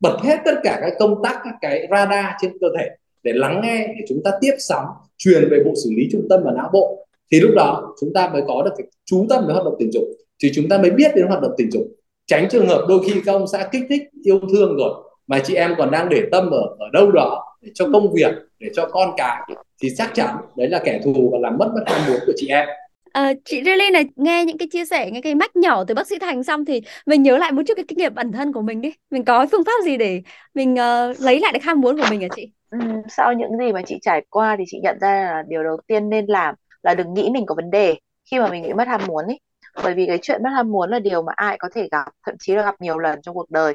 Bật 0.00 0.16
hết 0.22 0.36
tất 0.44 0.54
cả 0.62 0.78
các 0.80 0.92
công 0.98 1.22
tác, 1.22 1.40
các 1.44 1.54
cái 1.60 1.88
radar 1.90 2.24
trên 2.42 2.58
cơ 2.60 2.66
thể 2.78 2.88
để 3.22 3.32
lắng 3.32 3.60
nghe, 3.64 3.86
để 3.86 4.04
chúng 4.08 4.22
ta 4.24 4.30
tiếp 4.40 4.54
sóng, 4.58 4.86
truyền 5.18 5.48
về 5.50 5.62
bộ 5.64 5.72
xử 5.84 5.90
lý 5.96 6.08
trung 6.12 6.26
tâm 6.30 6.40
và 6.44 6.52
não 6.56 6.70
bộ. 6.72 7.06
Thì 7.32 7.40
lúc 7.40 7.50
đó 7.56 7.94
chúng 8.00 8.12
ta 8.14 8.28
mới 8.28 8.42
có 8.48 8.62
được 8.64 8.70
cái, 8.78 8.86
chú 9.04 9.26
tâm 9.28 9.44
với 9.46 9.54
hoạt 9.54 9.64
động 9.64 9.76
tình 9.78 9.92
dục. 9.92 10.04
Thì 10.42 10.50
chúng 10.54 10.68
ta 10.68 10.78
mới 10.78 10.90
biết 10.90 11.10
đến 11.16 11.26
hoạt 11.26 11.42
động 11.42 11.52
tình 11.56 11.70
dục. 11.70 11.82
Tránh 12.26 12.48
trường 12.50 12.66
hợp 12.66 12.86
đôi 12.88 12.98
khi 13.06 13.20
các 13.24 13.32
ông 13.32 13.46
xã 13.46 13.68
kích 13.72 13.82
thích, 13.88 14.02
yêu 14.24 14.40
thương 14.52 14.76
rồi, 14.76 14.90
mà 15.26 15.38
chị 15.38 15.54
em 15.54 15.74
còn 15.78 15.90
đang 15.90 16.08
để 16.08 16.22
tâm 16.32 16.50
ở 16.50 16.62
ở 16.78 16.86
đâu 16.92 17.10
đó 17.10 17.44
để 17.62 17.70
cho 17.74 17.86
công 17.92 18.12
việc, 18.12 18.32
để 18.58 18.68
cho 18.74 18.86
con 18.86 19.10
cái, 19.16 19.36
thì 19.82 19.88
chắc 19.96 20.10
chắn 20.14 20.36
đấy 20.56 20.68
là 20.68 20.82
kẻ 20.84 21.00
thù 21.04 21.30
và 21.32 21.38
làm 21.40 21.58
mất 21.58 21.68
mất 21.74 21.82
ham 21.86 22.00
muốn 22.08 22.20
của 22.26 22.32
chị 22.36 22.48
em. 22.48 22.68
À, 23.16 23.32
chị 23.44 23.60
Lily 23.60 23.90
này 23.90 24.04
nghe 24.16 24.44
những 24.44 24.58
cái 24.58 24.68
chia 24.72 24.84
sẻ 24.84 25.10
những 25.10 25.22
cái 25.22 25.34
mách 25.34 25.56
nhỏ 25.56 25.84
từ 25.84 25.94
bác 25.94 26.06
sĩ 26.06 26.18
Thành 26.18 26.44
xong 26.44 26.64
thì 26.64 26.80
mình 27.06 27.22
nhớ 27.22 27.38
lại 27.38 27.52
một 27.52 27.62
chút 27.66 27.74
cái 27.76 27.84
kinh 27.88 27.98
nghiệm 27.98 28.14
bản 28.14 28.32
thân 28.32 28.52
của 28.52 28.62
mình 28.62 28.80
đi. 28.80 28.92
Mình 29.10 29.24
có 29.24 29.46
phương 29.52 29.64
pháp 29.64 29.84
gì 29.84 29.96
để 29.96 30.22
mình 30.54 30.72
uh, 30.74 31.20
lấy 31.20 31.40
lại 31.40 31.52
được 31.52 31.62
ham 31.62 31.80
muốn 31.80 31.96
của 31.96 32.06
mình 32.10 32.20
hả 32.20 32.28
chị? 32.36 32.50
Ừ, 32.70 32.78
sau 33.08 33.32
những 33.32 33.58
gì 33.58 33.72
mà 33.72 33.82
chị 33.86 33.98
trải 34.02 34.24
qua 34.30 34.56
thì 34.58 34.64
chị 34.66 34.78
nhận 34.82 34.98
ra 35.00 35.22
là 35.22 35.42
điều 35.48 35.64
đầu 35.64 35.76
tiên 35.86 36.08
nên 36.08 36.26
làm 36.26 36.54
là 36.82 36.94
đừng 36.94 37.14
nghĩ 37.14 37.30
mình 37.32 37.46
có 37.46 37.54
vấn 37.54 37.70
đề 37.70 37.94
khi 38.30 38.38
mà 38.38 38.48
mình 38.50 38.62
bị 38.62 38.72
mất 38.72 38.88
ham 38.88 39.00
muốn 39.06 39.26
ấy 39.26 39.40
bởi 39.84 39.94
vì 39.94 40.06
cái 40.06 40.18
chuyện 40.22 40.42
mất 40.42 40.50
ham 40.50 40.72
muốn 40.72 40.90
là 40.90 40.98
điều 40.98 41.22
mà 41.22 41.32
ai 41.36 41.56
có 41.58 41.68
thể 41.74 41.88
gặp 41.90 42.04
thậm 42.26 42.34
chí 42.38 42.54
là 42.54 42.62
gặp 42.62 42.74
nhiều 42.80 42.98
lần 42.98 43.22
trong 43.22 43.34
cuộc 43.34 43.50
đời. 43.50 43.74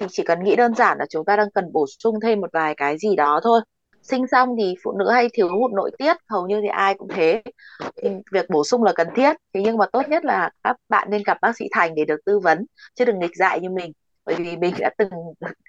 Thì 0.00 0.06
chỉ 0.10 0.22
cần 0.22 0.44
nghĩ 0.44 0.56
đơn 0.56 0.74
giản 0.74 0.98
là 0.98 1.06
chúng 1.10 1.24
ta 1.24 1.36
đang 1.36 1.48
cần 1.54 1.72
bổ 1.72 1.86
sung 1.98 2.20
thêm 2.22 2.40
một 2.40 2.50
vài 2.52 2.74
cái 2.74 2.98
gì 2.98 3.16
đó 3.16 3.40
thôi 3.44 3.60
sinh 4.08 4.26
xong 4.26 4.48
thì 4.58 4.74
phụ 4.84 4.92
nữ 4.92 5.10
hay 5.10 5.28
thiếu 5.32 5.48
hụt 5.48 5.72
nội 5.72 5.90
tiết, 5.98 6.16
hầu 6.28 6.46
như 6.46 6.60
thì 6.62 6.68
ai 6.68 6.94
cũng 6.94 7.08
thế. 7.08 7.42
Thì 8.02 8.08
việc 8.32 8.50
bổ 8.50 8.64
sung 8.64 8.82
là 8.84 8.92
cần 8.92 9.08
thiết, 9.16 9.36
thế 9.54 9.62
nhưng 9.64 9.76
mà 9.76 9.86
tốt 9.92 10.02
nhất 10.08 10.24
là 10.24 10.50
các 10.62 10.76
bạn 10.88 11.08
nên 11.10 11.22
gặp 11.26 11.38
bác 11.42 11.56
sĩ 11.56 11.64
thành 11.72 11.94
để 11.94 12.04
được 12.04 12.20
tư 12.24 12.38
vấn, 12.38 12.66
chứ 12.94 13.04
đừng 13.04 13.18
nghịch 13.18 13.36
dại 13.36 13.60
như 13.60 13.70
mình 13.70 13.92
bởi 14.28 14.36
vì 14.36 14.56
mình 14.56 14.74
đã 14.78 14.90
từng 14.98 15.10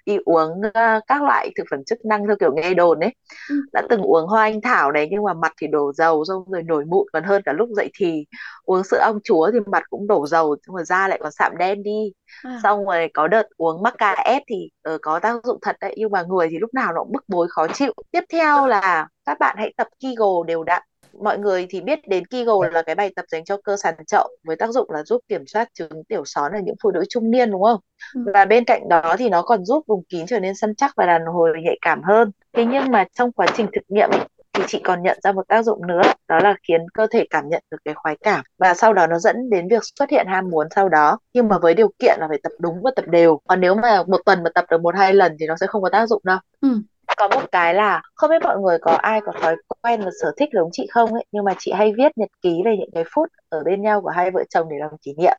đi 0.06 0.16
uống 0.24 0.50
uh, 0.66 1.02
các 1.06 1.22
loại 1.22 1.50
thực 1.56 1.64
phẩm 1.70 1.84
chức 1.84 2.04
năng 2.04 2.26
theo 2.26 2.36
kiểu 2.40 2.54
nghe 2.54 2.74
đồn 2.74 3.00
ấy 3.00 3.14
ừ. 3.48 3.54
đã 3.72 3.82
từng 3.90 4.02
uống 4.02 4.26
hoa 4.26 4.42
anh 4.42 4.60
thảo 4.60 4.92
này 4.92 5.08
nhưng 5.10 5.24
mà 5.24 5.34
mặt 5.34 5.52
thì 5.60 5.66
đổ 5.66 5.92
dầu 5.92 6.24
xong 6.24 6.44
rồi 6.46 6.62
nổi 6.62 6.84
mụn 6.84 7.06
còn 7.12 7.24
hơn 7.24 7.42
cả 7.44 7.52
lúc 7.52 7.68
dậy 7.76 7.90
thì 7.94 8.24
uống 8.64 8.84
sữa 8.84 8.98
ong 9.00 9.18
chúa 9.24 9.50
thì 9.52 9.58
mặt 9.66 9.82
cũng 9.90 10.06
đổ 10.06 10.26
dầu 10.26 10.56
nhưng 10.66 10.76
mà 10.76 10.82
da 10.84 11.08
lại 11.08 11.18
còn 11.22 11.32
sạm 11.32 11.56
đen 11.58 11.82
đi 11.82 12.12
à. 12.42 12.60
xong 12.62 12.84
rồi 12.84 13.10
có 13.14 13.28
đợt 13.28 13.48
uống 13.56 13.82
mắc 13.82 13.94
ép 14.24 14.42
thì 14.48 14.68
uh, 14.94 15.00
có 15.02 15.18
tác 15.18 15.44
dụng 15.44 15.58
thật 15.62 15.76
đấy 15.80 15.94
nhưng 15.98 16.10
mà 16.10 16.22
người 16.22 16.48
thì 16.50 16.58
lúc 16.58 16.74
nào 16.74 16.92
nó 16.92 17.00
cũng 17.02 17.12
bức 17.12 17.24
bối 17.28 17.46
khó 17.50 17.66
chịu 17.68 17.92
tiếp 18.10 18.24
theo 18.32 18.66
là 18.66 19.08
các 19.24 19.38
bạn 19.38 19.56
hãy 19.58 19.74
tập 19.76 19.86
Kegel 20.00 20.46
đều 20.46 20.64
đặn 20.64 20.82
mọi 21.22 21.38
người 21.38 21.66
thì 21.70 21.80
biết 21.80 21.98
đến 22.08 22.26
Kegel 22.26 22.72
là 22.72 22.82
cái 22.82 22.94
bài 22.94 23.12
tập 23.16 23.24
dành 23.28 23.44
cho 23.44 23.56
cơ 23.64 23.76
sàn 23.76 23.94
chậu 24.06 24.28
với 24.44 24.56
tác 24.56 24.70
dụng 24.70 24.90
là 24.90 25.02
giúp 25.02 25.20
kiểm 25.28 25.46
soát 25.46 25.68
chứng 25.74 26.04
tiểu 26.08 26.24
xón 26.24 26.52
ở 26.52 26.58
những 26.64 26.74
phụ 26.82 26.90
nữ 26.90 27.04
trung 27.08 27.30
niên 27.30 27.50
đúng 27.50 27.62
không? 27.62 27.80
Ừ. 28.14 28.20
Và 28.34 28.44
bên 28.44 28.64
cạnh 28.64 28.88
đó 28.88 29.16
thì 29.18 29.28
nó 29.28 29.42
còn 29.42 29.64
giúp 29.64 29.84
vùng 29.86 30.04
kín 30.04 30.26
trở 30.26 30.40
nên 30.40 30.54
săn 30.54 30.74
chắc 30.74 30.92
và 30.96 31.06
đàn 31.06 31.22
hồi 31.26 31.50
nhạy 31.64 31.78
cảm 31.82 32.02
hơn. 32.02 32.30
Thế 32.52 32.64
nhưng 32.64 32.90
mà 32.90 33.04
trong 33.12 33.32
quá 33.32 33.46
trình 33.56 33.66
thực 33.72 33.82
nghiệm 33.88 34.10
ấy, 34.10 34.20
thì 34.52 34.62
chị 34.68 34.80
còn 34.84 35.02
nhận 35.02 35.18
ra 35.22 35.32
một 35.32 35.48
tác 35.48 35.62
dụng 35.62 35.86
nữa 35.86 36.02
đó 36.28 36.40
là 36.40 36.54
khiến 36.68 36.80
cơ 36.94 37.06
thể 37.10 37.24
cảm 37.30 37.48
nhận 37.48 37.62
được 37.70 37.78
cái 37.84 37.94
khoái 37.94 38.16
cảm 38.22 38.44
và 38.58 38.74
sau 38.74 38.92
đó 38.92 39.06
nó 39.06 39.18
dẫn 39.18 39.50
đến 39.50 39.68
việc 39.68 39.82
xuất 39.98 40.10
hiện 40.10 40.26
ham 40.28 40.50
muốn 40.50 40.66
sau 40.74 40.88
đó 40.88 41.18
nhưng 41.32 41.48
mà 41.48 41.58
với 41.58 41.74
điều 41.74 41.88
kiện 41.98 42.16
là 42.20 42.26
phải 42.28 42.38
tập 42.42 42.52
đúng 42.58 42.82
và 42.82 42.90
tập 42.96 43.04
đều 43.08 43.40
còn 43.48 43.60
nếu 43.60 43.74
mà 43.74 44.02
một 44.06 44.20
tuần 44.24 44.42
mà 44.42 44.50
tập 44.54 44.64
được 44.70 44.80
một 44.80 44.94
hai 44.96 45.14
lần 45.14 45.36
thì 45.40 45.46
nó 45.46 45.54
sẽ 45.60 45.66
không 45.66 45.82
có 45.82 45.88
tác 45.92 46.06
dụng 46.08 46.22
đâu 46.24 46.38
ừ 46.60 46.68
có 47.16 47.28
một 47.28 47.52
cái 47.52 47.74
là 47.74 48.02
không 48.14 48.30
biết 48.30 48.42
mọi 48.42 48.58
người 48.58 48.78
có 48.82 48.92
ai 48.92 49.20
có 49.26 49.32
thói 49.40 49.56
quen 49.82 50.00
và 50.04 50.10
sở 50.22 50.32
thích 50.36 50.48
giống 50.52 50.68
chị 50.72 50.86
không 50.90 51.12
ấy, 51.14 51.24
nhưng 51.32 51.44
mà 51.44 51.54
chị 51.58 51.72
hay 51.72 51.92
viết 51.96 52.18
nhật 52.18 52.28
ký 52.42 52.62
về 52.64 52.76
những 52.78 52.90
cái 52.94 53.04
phút 53.14 53.28
ở 53.48 53.62
bên 53.64 53.82
nhau 53.82 54.00
của 54.00 54.08
hai 54.08 54.30
vợ 54.30 54.44
chồng 54.50 54.68
để 54.70 54.76
làm 54.80 54.90
kỷ 55.02 55.14
niệm. 55.18 55.36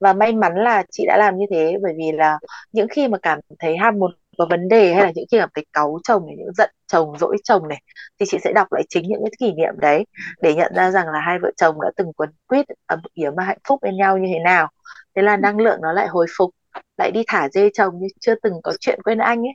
Và 0.00 0.12
may 0.12 0.32
mắn 0.32 0.52
là 0.56 0.82
chị 0.90 1.04
đã 1.06 1.16
làm 1.18 1.36
như 1.36 1.44
thế, 1.50 1.76
bởi 1.82 1.92
vì 1.98 2.12
là 2.12 2.38
những 2.72 2.88
khi 2.90 3.08
mà 3.08 3.18
cảm 3.22 3.40
thấy 3.58 3.76
ham 3.76 3.98
muốn, 3.98 4.10
có 4.38 4.46
vấn 4.50 4.68
đề 4.68 4.94
hay 4.94 5.02
là 5.04 5.12
những 5.14 5.24
khi 5.32 5.38
cảm 5.38 5.48
thấy 5.54 5.66
cáu 5.72 5.98
chồng 6.04 6.26
này, 6.26 6.36
những 6.38 6.52
giận 6.54 6.70
chồng, 6.86 7.18
dỗi 7.18 7.36
chồng 7.44 7.68
này, 7.68 7.82
thì 8.20 8.26
chị 8.28 8.38
sẽ 8.44 8.52
đọc 8.52 8.72
lại 8.72 8.82
chính 8.88 9.08
những 9.08 9.20
cái 9.24 9.32
kỷ 9.38 9.52
niệm 9.52 9.74
đấy 9.78 10.04
để 10.42 10.54
nhận 10.54 10.72
ra 10.74 10.90
rằng 10.90 11.06
là 11.08 11.20
hai 11.20 11.38
vợ 11.38 11.50
chồng 11.56 11.80
đã 11.80 11.90
từng 11.96 12.12
quấn 12.12 12.30
quýt 12.46 12.66
ấm 12.86 13.00
yếm 13.14 13.34
và 13.34 13.44
hạnh 13.44 13.58
phúc 13.68 13.78
bên 13.82 13.96
nhau 13.96 14.18
như 14.18 14.28
thế 14.32 14.38
nào. 14.44 14.68
Thế 15.16 15.22
là 15.22 15.36
năng 15.36 15.58
lượng 15.58 15.78
nó 15.82 15.92
lại 15.92 16.08
hồi 16.08 16.26
phục, 16.38 16.50
lại 16.98 17.10
đi 17.10 17.22
thả 17.26 17.48
dê 17.48 17.70
chồng 17.74 17.98
như 17.98 18.06
chưa 18.20 18.34
từng 18.42 18.52
có 18.62 18.72
chuyện 18.80 19.02
quên 19.02 19.18
anh 19.18 19.40
ấy 19.40 19.54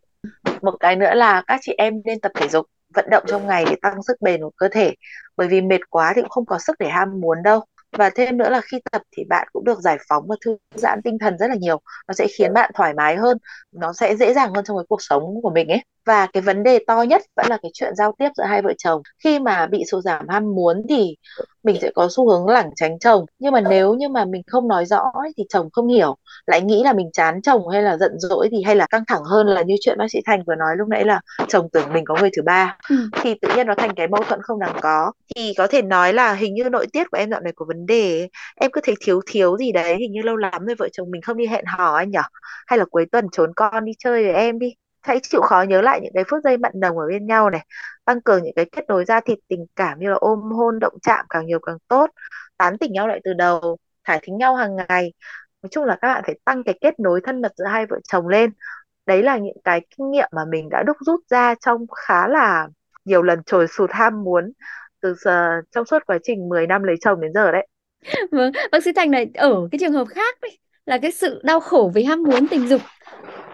một 0.63 0.75
cái 0.79 0.95
nữa 0.95 1.13
là 1.13 1.43
các 1.47 1.59
chị 1.63 1.73
em 1.77 2.01
nên 2.05 2.19
tập 2.19 2.31
thể 2.35 2.47
dục, 2.47 2.65
vận 2.95 3.05
động 3.09 3.23
trong 3.27 3.47
ngày 3.47 3.65
để 3.65 3.75
tăng 3.81 4.03
sức 4.03 4.17
bền 4.21 4.41
của 4.41 4.51
cơ 4.57 4.67
thể. 4.71 4.93
Bởi 5.37 5.47
vì 5.47 5.61
mệt 5.61 5.79
quá 5.89 6.13
thì 6.15 6.21
cũng 6.21 6.29
không 6.29 6.45
có 6.45 6.59
sức 6.59 6.75
để 6.79 6.89
ham 6.89 7.21
muốn 7.21 7.43
đâu. 7.43 7.61
Và 7.97 8.09
thêm 8.09 8.37
nữa 8.37 8.49
là 8.49 8.61
khi 8.61 8.79
tập 8.91 9.01
thì 9.17 9.23
bạn 9.29 9.47
cũng 9.53 9.63
được 9.65 9.79
giải 9.79 9.97
phóng 10.09 10.23
và 10.27 10.35
thư 10.45 10.57
giãn 10.75 11.01
tinh 11.03 11.17
thần 11.19 11.37
rất 11.37 11.47
là 11.47 11.55
nhiều. 11.55 11.81
Nó 12.07 12.13
sẽ 12.13 12.27
khiến 12.37 12.53
bạn 12.53 12.71
thoải 12.73 12.93
mái 12.93 13.15
hơn. 13.15 13.37
Nó 13.71 13.93
sẽ 13.93 14.15
dễ 14.15 14.33
dàng 14.33 14.53
hơn 14.53 14.65
trong 14.65 14.77
cái 14.77 14.85
cuộc 14.89 15.01
sống 15.01 15.23
của 15.43 15.49
mình 15.49 15.67
ấy 15.67 15.83
và 16.05 16.27
cái 16.33 16.41
vấn 16.41 16.63
đề 16.63 16.79
to 16.87 17.01
nhất 17.01 17.21
vẫn 17.35 17.45
là 17.49 17.57
cái 17.61 17.71
chuyện 17.73 17.95
giao 17.95 18.11
tiếp 18.17 18.29
giữa 18.37 18.43
hai 18.43 18.61
vợ 18.61 18.73
chồng. 18.77 19.01
Khi 19.23 19.39
mà 19.39 19.67
bị 19.67 19.83
sụt 19.91 20.03
giảm 20.03 20.27
ham 20.29 20.55
muốn 20.55 20.81
thì 20.89 21.15
mình 21.63 21.77
sẽ 21.81 21.91
có 21.95 22.07
xu 22.11 22.29
hướng 22.29 22.47
lảng 22.47 22.69
tránh 22.75 22.99
chồng. 22.99 23.25
Nhưng 23.39 23.53
mà 23.53 23.61
nếu 23.61 23.93
như 23.93 24.09
mà 24.09 24.25
mình 24.25 24.41
không 24.47 24.67
nói 24.67 24.85
rõ 24.85 25.11
ấy, 25.13 25.31
thì 25.37 25.43
chồng 25.49 25.69
không 25.73 25.87
hiểu. 25.87 26.17
Lại 26.45 26.61
nghĩ 26.61 26.83
là 26.83 26.93
mình 26.93 27.09
chán 27.13 27.41
chồng 27.41 27.67
hay 27.67 27.83
là 27.83 27.97
giận 27.97 28.11
dỗi 28.19 28.47
thì 28.51 28.63
hay 28.65 28.75
là 28.75 28.87
căng 28.89 29.03
thẳng 29.07 29.23
hơn 29.23 29.47
là 29.47 29.61
như 29.61 29.75
chuyện 29.81 29.97
bác 29.97 30.05
sĩ 30.11 30.19
thành 30.25 30.43
vừa 30.47 30.55
nói 30.55 30.75
lúc 30.77 30.87
nãy 30.87 31.05
là 31.05 31.21
chồng 31.47 31.69
tưởng 31.73 31.93
mình 31.93 32.05
có 32.05 32.15
người 32.21 32.29
thứ 32.35 32.41
ba. 32.41 32.77
Ừ. 32.89 32.95
thì 33.21 33.33
tự 33.41 33.47
nhiên 33.55 33.67
nó 33.67 33.75
thành 33.75 33.95
cái 33.95 34.07
mâu 34.07 34.23
thuẫn 34.23 34.41
không 34.41 34.59
đáng 34.59 34.77
có. 34.81 35.11
Thì 35.35 35.53
có 35.57 35.67
thể 35.67 35.81
nói 35.81 36.13
là 36.13 36.33
hình 36.33 36.53
như 36.53 36.63
nội 36.69 36.87
tiết 36.93 37.11
của 37.11 37.17
em 37.17 37.29
dạo 37.29 37.41
này 37.41 37.53
có 37.55 37.65
vấn 37.67 37.85
đề 37.85 38.29
em 38.55 38.71
cứ 38.71 38.81
thấy 38.83 38.95
thiếu 38.99 39.21
thiếu 39.27 39.57
gì 39.57 39.71
đấy 39.71 39.95
hình 39.99 40.11
như 40.11 40.21
lâu 40.21 40.35
lắm 40.35 40.65
rồi 40.65 40.75
vợ 40.75 40.87
chồng 40.93 41.11
mình 41.11 41.21
không 41.21 41.37
đi 41.37 41.45
hẹn 41.47 41.65
hò 41.65 41.95
anh 41.95 42.11
nhở? 42.11 42.21
Hay 42.67 42.79
là 42.79 42.85
cuối 42.91 43.05
tuần 43.11 43.25
trốn 43.31 43.51
con 43.55 43.85
đi 43.85 43.91
chơi 43.99 44.23
với 44.23 44.33
em 44.33 44.59
đi 44.59 44.73
hãy 45.03 45.19
chịu 45.23 45.41
khó 45.41 45.61
nhớ 45.61 45.81
lại 45.81 45.99
những 46.01 46.11
cái 46.15 46.23
phút 46.29 46.39
giây 46.43 46.57
mặn 46.57 46.71
nồng 46.75 46.97
ở 46.97 47.07
bên 47.07 47.27
nhau 47.27 47.49
này. 47.49 47.65
Tăng 48.05 48.21
cường 48.21 48.43
những 48.43 48.53
cái 48.55 48.65
kết 48.71 48.85
nối 48.87 49.05
da 49.05 49.19
thịt 49.19 49.39
tình 49.47 49.65
cảm 49.75 49.99
như 49.99 50.09
là 50.09 50.15
ôm 50.15 50.39
hôn 50.39 50.79
động 50.79 50.93
chạm 51.01 51.25
càng 51.29 51.45
nhiều 51.45 51.59
càng 51.59 51.77
tốt. 51.87 52.09
Tán 52.57 52.77
tỉnh 52.77 52.93
nhau 52.93 53.07
lại 53.07 53.19
từ 53.23 53.33
đầu 53.33 53.77
thải 54.03 54.19
thính 54.23 54.37
nhau 54.37 54.55
hàng 54.55 54.75
ngày. 54.75 55.13
Nói 55.61 55.69
chung 55.71 55.85
là 55.85 55.97
các 56.01 56.07
bạn 56.13 56.23
phải 56.25 56.39
tăng 56.45 56.63
cái 56.63 56.77
kết 56.81 56.99
nối 56.99 57.21
thân 57.23 57.41
mật 57.41 57.51
giữa 57.57 57.65
hai 57.65 57.85
vợ 57.85 57.99
chồng 58.11 58.27
lên. 58.27 58.51
Đấy 59.05 59.23
là 59.23 59.37
những 59.37 59.57
cái 59.63 59.81
kinh 59.97 60.11
nghiệm 60.11 60.29
mà 60.31 60.45
mình 60.45 60.69
đã 60.69 60.83
đúc 60.83 60.97
rút 61.05 61.19
ra 61.29 61.55
trong 61.55 61.85
khá 62.05 62.27
là 62.27 62.67
nhiều 63.05 63.21
lần 63.21 63.43
trồi 63.43 63.67
sụt 63.67 63.91
ham 63.91 64.23
muốn 64.23 64.51
từ 65.01 65.13
giờ 65.17 65.61
trong 65.71 65.85
suốt 65.85 66.05
quá 66.05 66.17
trình 66.23 66.49
10 66.49 66.67
năm 66.67 66.83
lấy 66.83 66.95
chồng 67.01 67.21
đến 67.21 67.31
giờ 67.33 67.51
đấy. 67.51 67.67
Vâng 68.31 68.51
bác 68.71 68.83
sĩ 68.83 68.91
Thành 68.93 69.11
này 69.11 69.31
ở 69.33 69.67
cái 69.71 69.79
trường 69.79 69.93
hợp 69.93 70.07
khác 70.09 70.41
ấy, 70.41 70.59
là 70.85 70.97
cái 70.97 71.11
sự 71.11 71.41
đau 71.43 71.59
khổ 71.59 71.91
vì 71.95 72.03
ham 72.03 72.23
muốn 72.23 72.47
tình 72.47 72.67
dục 72.67 72.81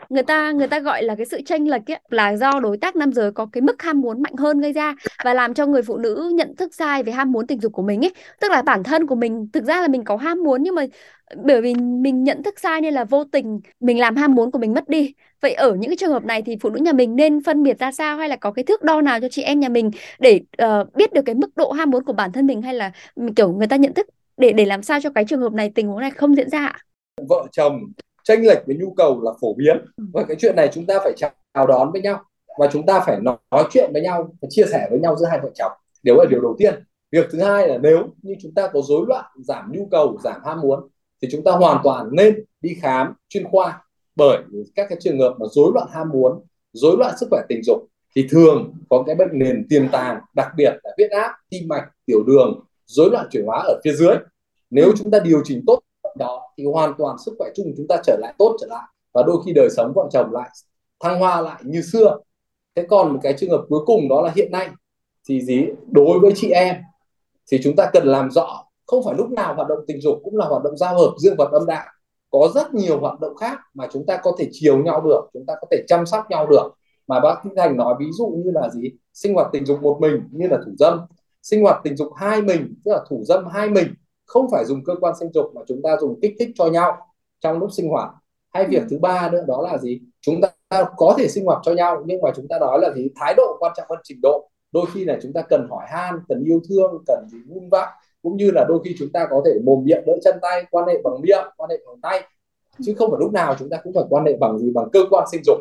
người 0.09 0.23
ta 0.23 0.51
người 0.51 0.67
ta 0.67 0.79
gọi 0.79 1.03
là 1.03 1.15
cái 1.15 1.25
sự 1.25 1.41
tranh 1.45 1.67
lệch 1.67 1.91
ấy, 1.91 1.99
là 2.09 2.35
do 2.37 2.59
đối 2.59 2.77
tác 2.77 2.95
nam 2.95 3.13
giới 3.13 3.31
có 3.31 3.45
cái 3.51 3.61
mức 3.61 3.81
ham 3.81 4.01
muốn 4.01 4.21
mạnh 4.21 4.35
hơn 4.37 4.59
gây 4.59 4.73
ra 4.73 4.95
và 5.23 5.33
làm 5.33 5.53
cho 5.53 5.65
người 5.65 5.81
phụ 5.81 5.97
nữ 5.97 6.31
nhận 6.35 6.55
thức 6.55 6.73
sai 6.73 7.03
về 7.03 7.11
ham 7.11 7.31
muốn 7.31 7.47
tình 7.47 7.59
dục 7.59 7.73
của 7.73 7.81
mình 7.81 8.05
ấy 8.05 8.13
tức 8.41 8.51
là 8.51 8.61
bản 8.61 8.83
thân 8.83 9.07
của 9.07 9.15
mình 9.15 9.47
thực 9.53 9.63
ra 9.63 9.81
là 9.81 9.87
mình 9.87 10.03
có 10.03 10.17
ham 10.17 10.43
muốn 10.43 10.63
nhưng 10.63 10.75
mà 10.75 10.85
bởi 11.43 11.61
vì 11.61 11.73
mình 11.75 12.23
nhận 12.23 12.43
thức 12.43 12.59
sai 12.59 12.81
nên 12.81 12.93
là 12.93 13.03
vô 13.03 13.23
tình 13.23 13.59
mình 13.79 13.99
làm 13.99 14.15
ham 14.15 14.35
muốn 14.35 14.51
của 14.51 14.59
mình 14.59 14.73
mất 14.73 14.89
đi 14.89 15.13
vậy 15.41 15.53
ở 15.53 15.75
những 15.75 15.89
cái 15.89 15.97
trường 15.97 16.11
hợp 16.11 16.25
này 16.25 16.41
thì 16.41 16.57
phụ 16.61 16.69
nữ 16.69 16.79
nhà 16.79 16.93
mình 16.93 17.15
nên 17.15 17.43
phân 17.43 17.63
biệt 17.63 17.79
ra 17.79 17.91
sao 17.91 18.17
hay 18.17 18.29
là 18.29 18.35
có 18.35 18.51
cái 18.51 18.65
thước 18.65 18.83
đo 18.83 19.01
nào 19.01 19.19
cho 19.21 19.29
chị 19.29 19.41
em 19.41 19.59
nhà 19.59 19.69
mình 19.69 19.91
để 20.19 20.41
uh, 20.63 20.95
biết 20.95 21.13
được 21.13 21.21
cái 21.25 21.35
mức 21.35 21.49
độ 21.55 21.71
ham 21.71 21.89
muốn 21.89 22.03
của 22.03 22.13
bản 22.13 22.31
thân 22.31 22.47
mình 22.47 22.61
hay 22.61 22.73
là 22.73 22.91
kiểu 23.35 23.53
người 23.53 23.67
ta 23.67 23.75
nhận 23.75 23.93
thức 23.93 24.07
để 24.37 24.53
để 24.53 24.65
làm 24.65 24.83
sao 24.83 24.99
cho 25.01 25.09
cái 25.09 25.25
trường 25.25 25.41
hợp 25.41 25.53
này 25.53 25.71
tình 25.75 25.87
huống 25.87 25.99
này 25.99 26.11
không 26.11 26.35
diễn 26.35 26.49
ra 26.49 26.65
ạ? 26.65 26.77
Vợ 27.29 27.47
chồng 27.51 27.79
tranh 28.29 28.45
lệch 28.45 28.65
với 28.65 28.75
nhu 28.75 28.93
cầu 28.97 29.21
là 29.21 29.31
phổ 29.41 29.53
biến. 29.53 29.77
Ừ. 29.97 30.03
và 30.13 30.23
cái 30.23 30.37
chuyện 30.39 30.55
này 30.55 30.69
chúng 30.73 30.85
ta 30.85 30.99
phải 31.03 31.13
chào 31.17 31.67
đón 31.67 31.91
với 31.91 32.01
nhau 32.01 32.23
và 32.59 32.69
chúng 32.71 32.85
ta 32.85 32.99
phải 32.99 33.19
nói, 33.19 33.37
nói 33.51 33.63
chuyện 33.71 33.89
với 33.93 34.01
nhau 34.01 34.35
và 34.41 34.47
chia 34.51 34.65
sẻ 34.71 34.87
với 34.89 34.99
nhau 34.99 35.15
giữa 35.15 35.25
hai 35.25 35.39
vợ 35.43 35.49
chồng. 35.55 35.71
Điều 36.03 36.15
là 36.15 36.25
điều 36.29 36.41
đầu 36.41 36.55
tiên. 36.57 36.83
Việc 37.11 37.27
thứ 37.31 37.41
hai 37.41 37.67
là 37.67 37.77
nếu 37.77 38.07
như 38.21 38.35
chúng 38.41 38.53
ta 38.53 38.67
có 38.67 38.81
rối 38.81 39.05
loạn 39.07 39.25
giảm 39.37 39.71
nhu 39.71 39.87
cầu 39.91 40.17
giảm 40.23 40.41
ham 40.45 40.61
muốn 40.61 40.87
thì 41.21 41.27
chúng 41.31 41.43
ta 41.43 41.51
hoàn 41.51 41.81
toàn 41.83 42.09
nên 42.11 42.43
đi 42.61 42.77
khám 42.81 43.13
chuyên 43.29 43.43
khoa. 43.43 43.81
Bởi 44.15 44.37
các 44.75 44.85
cái 44.89 44.97
trường 45.01 45.19
hợp 45.19 45.35
mà 45.39 45.45
rối 45.51 45.71
loạn 45.73 45.87
ham 45.91 46.09
muốn 46.09 46.41
rối 46.73 46.97
loạn 46.97 47.15
sức 47.19 47.27
khỏe 47.29 47.41
tình 47.49 47.63
dục 47.63 47.87
thì 48.15 48.27
thường 48.29 48.73
có 48.89 49.03
cái 49.07 49.15
bệnh 49.15 49.29
nền 49.31 49.67
tiềm 49.69 49.87
tàng 49.91 50.21
đặc 50.35 50.47
biệt 50.57 50.71
là 50.83 50.91
huyết 50.97 51.11
áp 51.11 51.31
tim 51.49 51.67
mạch 51.67 51.89
tiểu 52.05 52.23
đường 52.27 52.65
rối 52.85 53.09
loạn 53.11 53.27
chuyển 53.31 53.45
hóa 53.45 53.59
ở 53.59 53.81
phía 53.83 53.93
dưới. 53.93 54.15
Nếu 54.69 54.85
ừ. 54.85 54.93
chúng 54.97 55.11
ta 55.11 55.19
điều 55.19 55.41
chỉnh 55.43 55.63
tốt 55.67 55.79
đó, 56.19 56.41
thì 56.57 56.65
hoàn 56.65 56.93
toàn 56.97 57.17
sức 57.25 57.35
khỏe 57.39 57.49
chung 57.55 57.73
chúng 57.77 57.87
ta 57.89 57.97
trở 58.03 58.17
lại 58.21 58.33
tốt 58.37 58.57
trở 58.61 58.67
lại. 58.67 58.83
Và 59.13 59.23
đôi 59.23 59.37
khi 59.45 59.53
đời 59.53 59.69
sống 59.69 59.93
vợ 59.95 60.07
chồng 60.11 60.31
lại 60.31 60.49
thăng 60.99 61.19
hoa 61.19 61.41
lại 61.41 61.61
như 61.65 61.81
xưa. 61.81 62.17
Thế 62.75 62.85
còn 62.89 63.13
một 63.13 63.19
cái 63.23 63.33
trường 63.37 63.49
hợp 63.49 63.65
cuối 63.69 63.79
cùng 63.85 64.09
đó 64.09 64.21
là 64.21 64.31
hiện 64.35 64.51
nay. 64.51 64.69
Thì 65.29 65.41
gì? 65.41 65.65
Đối 65.91 66.19
với 66.19 66.31
chị 66.35 66.49
em, 66.49 66.75
thì 67.51 67.59
chúng 67.63 67.75
ta 67.75 67.89
cần 67.93 68.07
làm 68.07 68.31
rõ. 68.31 68.63
Không 68.87 69.03
phải 69.05 69.15
lúc 69.17 69.29
nào 69.29 69.55
hoạt 69.55 69.67
động 69.67 69.79
tình 69.87 70.01
dục 70.01 70.19
cũng 70.23 70.37
là 70.37 70.45
hoạt 70.45 70.63
động 70.63 70.77
giao 70.77 70.97
hợp 70.97 71.13
dương 71.17 71.35
vật 71.37 71.51
âm 71.51 71.65
đạo. 71.65 71.85
Có 72.29 72.49
rất 72.55 72.73
nhiều 72.73 72.99
hoạt 72.99 73.19
động 73.19 73.35
khác 73.35 73.59
mà 73.73 73.87
chúng 73.93 74.05
ta 74.05 74.19
có 74.23 74.31
thể 74.39 74.47
chiều 74.51 74.77
nhau 74.77 75.01
được, 75.01 75.21
chúng 75.33 75.45
ta 75.45 75.53
có 75.61 75.67
thể 75.71 75.83
chăm 75.87 76.05
sóc 76.05 76.23
nhau 76.29 76.47
được. 76.47 76.71
Mà 77.07 77.19
bác 77.19 77.35
Thị 77.43 77.49
Thành 77.55 77.77
nói 77.77 77.95
ví 77.99 78.05
dụ 78.11 78.27
như 78.27 78.51
là 78.51 78.69
gì? 78.69 78.91
Sinh 79.13 79.33
hoạt 79.33 79.47
tình 79.51 79.65
dục 79.65 79.81
một 79.81 79.97
mình 80.01 80.29
như 80.31 80.47
là 80.47 80.57
thủ 80.65 80.71
dâm. 80.79 80.99
Sinh 81.43 81.63
hoạt 81.63 81.81
tình 81.83 81.97
dục 81.97 82.13
hai 82.15 82.41
mình, 82.41 82.73
tức 82.85 82.91
là 82.91 82.99
thủ 83.09 83.23
dâm 83.25 83.47
hai 83.47 83.69
mình 83.69 83.93
không 84.29 84.47
phải 84.51 84.65
dùng 84.65 84.83
cơ 84.83 84.95
quan 85.01 85.13
sinh 85.19 85.29
dục 85.33 85.51
mà 85.55 85.61
chúng 85.67 85.81
ta 85.83 85.97
dùng 86.01 86.19
kích 86.21 86.35
thích 86.39 86.49
cho 86.55 86.67
nhau 86.67 86.97
trong 87.41 87.59
lúc 87.59 87.71
sinh 87.71 87.89
hoạt. 87.89 88.09
Hay 88.53 88.65
việc 88.65 88.83
thứ 88.89 88.97
ba 88.99 89.29
nữa 89.31 89.43
đó 89.47 89.61
là 89.61 89.77
gì? 89.77 90.01
Chúng 90.21 90.41
ta 90.41 90.83
có 90.97 91.15
thể 91.17 91.27
sinh 91.27 91.45
hoạt 91.45 91.59
cho 91.63 91.71
nhau 91.71 92.03
nhưng 92.05 92.21
mà 92.21 92.29
chúng 92.35 92.47
ta 92.47 92.59
nói 92.59 92.79
là 92.81 92.91
gì? 92.93 93.09
Thái 93.15 93.33
độ 93.37 93.57
quan 93.59 93.73
trọng 93.77 93.85
hơn 93.89 93.99
trình 94.03 94.19
độ. 94.21 94.49
Đôi 94.71 94.85
khi 94.93 95.05
là 95.05 95.17
chúng 95.21 95.33
ta 95.33 95.41
cần 95.41 95.67
hỏi 95.69 95.85
han 95.87 96.19
cần 96.29 96.43
yêu 96.43 96.61
thương 96.69 97.03
cần 97.07 97.27
gì 97.31 97.37
vun 97.47 97.69
vác 97.69 97.89
cũng 98.21 98.37
như 98.37 98.51
là 98.51 98.65
đôi 98.67 98.79
khi 98.85 98.95
chúng 98.99 99.11
ta 99.13 99.27
có 99.29 99.41
thể 99.45 99.51
mồm 99.63 99.83
miệng 99.85 100.03
đỡ 100.05 100.13
chân 100.23 100.35
tay 100.41 100.65
quan 100.71 100.87
hệ 100.87 101.01
bằng 101.03 101.21
miệng 101.21 101.45
quan 101.57 101.69
hệ 101.69 101.77
bằng 101.87 102.01
tay. 102.01 102.23
Chứ 102.81 102.93
không 102.97 103.11
phải 103.11 103.19
lúc 103.19 103.33
nào 103.33 103.55
chúng 103.59 103.69
ta 103.69 103.77
cũng 103.83 103.93
phải 103.93 104.03
quan 104.09 104.25
hệ 104.25 104.37
bằng 104.37 104.59
gì? 104.59 104.71
Bằng 104.71 104.89
cơ 104.93 104.99
quan 105.09 105.27
sinh 105.31 105.41
dục. 105.45 105.57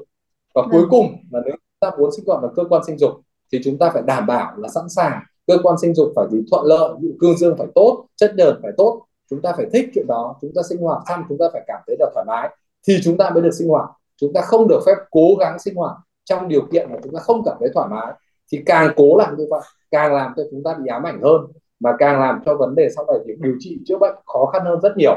Và 0.55 0.63
cuối 0.71 0.81
vâng. 0.81 0.91
cùng 0.91 1.17
là 1.31 1.41
nếu 1.45 1.55
chúng 1.55 1.79
ta 1.81 1.91
muốn 1.99 2.13
sinh 2.13 2.25
hoạt 2.27 2.43
bằng 2.43 2.53
cơ 2.57 2.65
quan 2.69 2.83
sinh 2.87 2.99
dục 2.99 3.11
thì 3.53 3.61
chúng 3.65 3.79
ta 3.79 3.91
phải 3.91 4.03
đảm 4.03 4.27
bảo 4.27 4.57
là 4.57 4.69
sẵn 4.69 4.89
sàng 4.89 5.21
cơ 5.49 5.59
quan 5.63 5.79
sinh 5.79 5.95
dục 5.95 6.13
phải 6.17 6.27
gì? 6.31 6.39
Thuận 6.51 6.65
lợi 6.67 6.95
ví 7.01 7.09
dụ 7.09 7.15
cương 7.21 7.37
dương 7.39 7.57
phải 7.59 7.67
tốt, 7.75 8.07
chất 8.17 8.35
nhờn 8.37 8.61
phải 8.63 8.73
tốt. 8.77 9.05
Chúng 9.31 9.43
ta 9.43 9.53
phải 9.57 9.67
thích 9.73 9.91
chuyện 9.95 10.07
đó, 10.09 10.37
chúng 10.41 10.53
ta 10.55 10.63
sinh 10.69 10.79
hoạt 10.79 11.03
thăm 11.07 11.25
chúng 11.29 11.39
ta 11.39 11.47
phải 11.53 11.63
cảm 11.67 11.81
thấy 11.87 11.97
là 11.99 12.11
thoải 12.15 12.25
mái, 12.29 12.49
thì 12.89 12.99
chúng 13.05 13.17
ta 13.17 13.31
mới 13.31 13.43
được 13.43 13.55
sinh 13.59 13.69
hoạt. 13.69 13.91
Chúng 14.17 14.33
ta 14.33 14.41
không 14.41 14.69
được 14.69 14.81
phép 14.87 14.95
cố 15.11 15.29
gắng 15.41 15.59
sinh 15.59 15.75
hoạt 15.75 15.97
trong 16.25 16.49
điều 16.49 16.63
kiện 16.73 16.89
mà 16.93 16.97
chúng 17.05 17.15
ta 17.15 17.21
không 17.21 17.43
cảm 17.45 17.57
thấy 17.61 17.69
thoải 17.75 17.89
mái. 17.89 18.13
Thì 18.53 18.63
càng 18.67 18.93
cố 18.97 19.17
làm 19.17 19.37
như 19.37 19.47
vậy, 19.51 19.61
càng 19.91 20.15
làm 20.15 20.33
cho 20.37 20.43
chúng 20.51 20.63
ta 20.65 20.75
bị 20.75 20.87
ám 20.89 21.03
ảnh 21.03 21.21
hơn, 21.23 21.41
mà 21.81 21.93
càng 21.99 22.21
làm 22.21 22.41
cho 22.47 22.57
vấn 22.57 22.75
đề 22.75 22.89
sau 22.97 23.05
này 23.07 23.17
việc 23.27 23.39
điều 23.39 23.55
trị 23.59 23.79
chữa 23.87 23.99
bệnh 23.99 24.15
khó 24.27 24.47
khăn 24.47 24.63
hơn 24.65 24.81
rất 24.81 24.97
nhiều. 24.97 25.15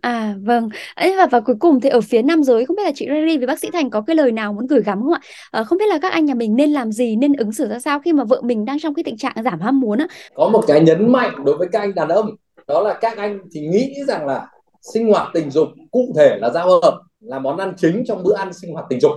À 0.00 0.34
vâng, 0.42 0.68
ấy 0.94 1.16
và 1.16 1.26
và 1.26 1.40
cuối 1.40 1.56
cùng 1.58 1.80
thì 1.80 1.88
ở 1.88 2.00
phía 2.00 2.22
nam 2.22 2.42
giới 2.42 2.66
không 2.66 2.76
biết 2.76 2.82
là 2.84 2.92
chị 2.94 3.06
Rary 3.08 3.38
với 3.38 3.46
bác 3.46 3.58
sĩ 3.58 3.68
Thành 3.72 3.90
có 3.90 4.00
cái 4.00 4.16
lời 4.16 4.32
nào 4.32 4.52
muốn 4.52 4.66
gửi 4.66 4.82
gắm 4.82 5.02
không 5.02 5.12
ạ? 5.12 5.20
À, 5.50 5.64
không 5.64 5.78
biết 5.78 5.84
là 5.88 5.98
các 5.98 6.12
anh 6.12 6.24
nhà 6.24 6.34
mình 6.34 6.56
nên 6.56 6.70
làm 6.70 6.92
gì, 6.92 7.16
nên 7.16 7.32
ứng 7.32 7.52
xử 7.52 7.68
ra 7.68 7.78
sao 7.78 8.00
khi 8.00 8.12
mà 8.12 8.24
vợ 8.24 8.40
mình 8.42 8.64
đang 8.64 8.78
trong 8.78 8.94
cái 8.94 9.04
tình 9.04 9.16
trạng 9.16 9.34
giảm 9.44 9.60
ham 9.60 9.80
muốn 9.80 9.98
á? 9.98 10.06
Có 10.34 10.48
một 10.48 10.64
cái 10.66 10.80
nhấn 10.80 11.12
mạnh 11.12 11.44
đối 11.44 11.56
với 11.56 11.68
các 11.72 11.80
anh 11.80 11.94
đàn 11.94 12.08
ông, 12.08 12.30
đó 12.66 12.80
là 12.80 12.94
các 13.00 13.16
anh 13.16 13.38
thì 13.52 13.60
nghĩ 13.60 13.94
rằng 14.06 14.26
là 14.26 14.46
sinh 14.94 15.08
hoạt 15.08 15.28
tình 15.34 15.50
dục 15.50 15.68
cụ 15.90 16.12
thể 16.16 16.36
là 16.40 16.50
giao 16.50 16.68
hợp 16.68 17.00
là 17.20 17.38
món 17.38 17.58
ăn 17.58 17.72
chính 17.76 18.04
trong 18.06 18.22
bữa 18.22 18.34
ăn 18.34 18.52
sinh 18.52 18.72
hoạt 18.72 18.86
tình 18.88 19.00
dục. 19.00 19.12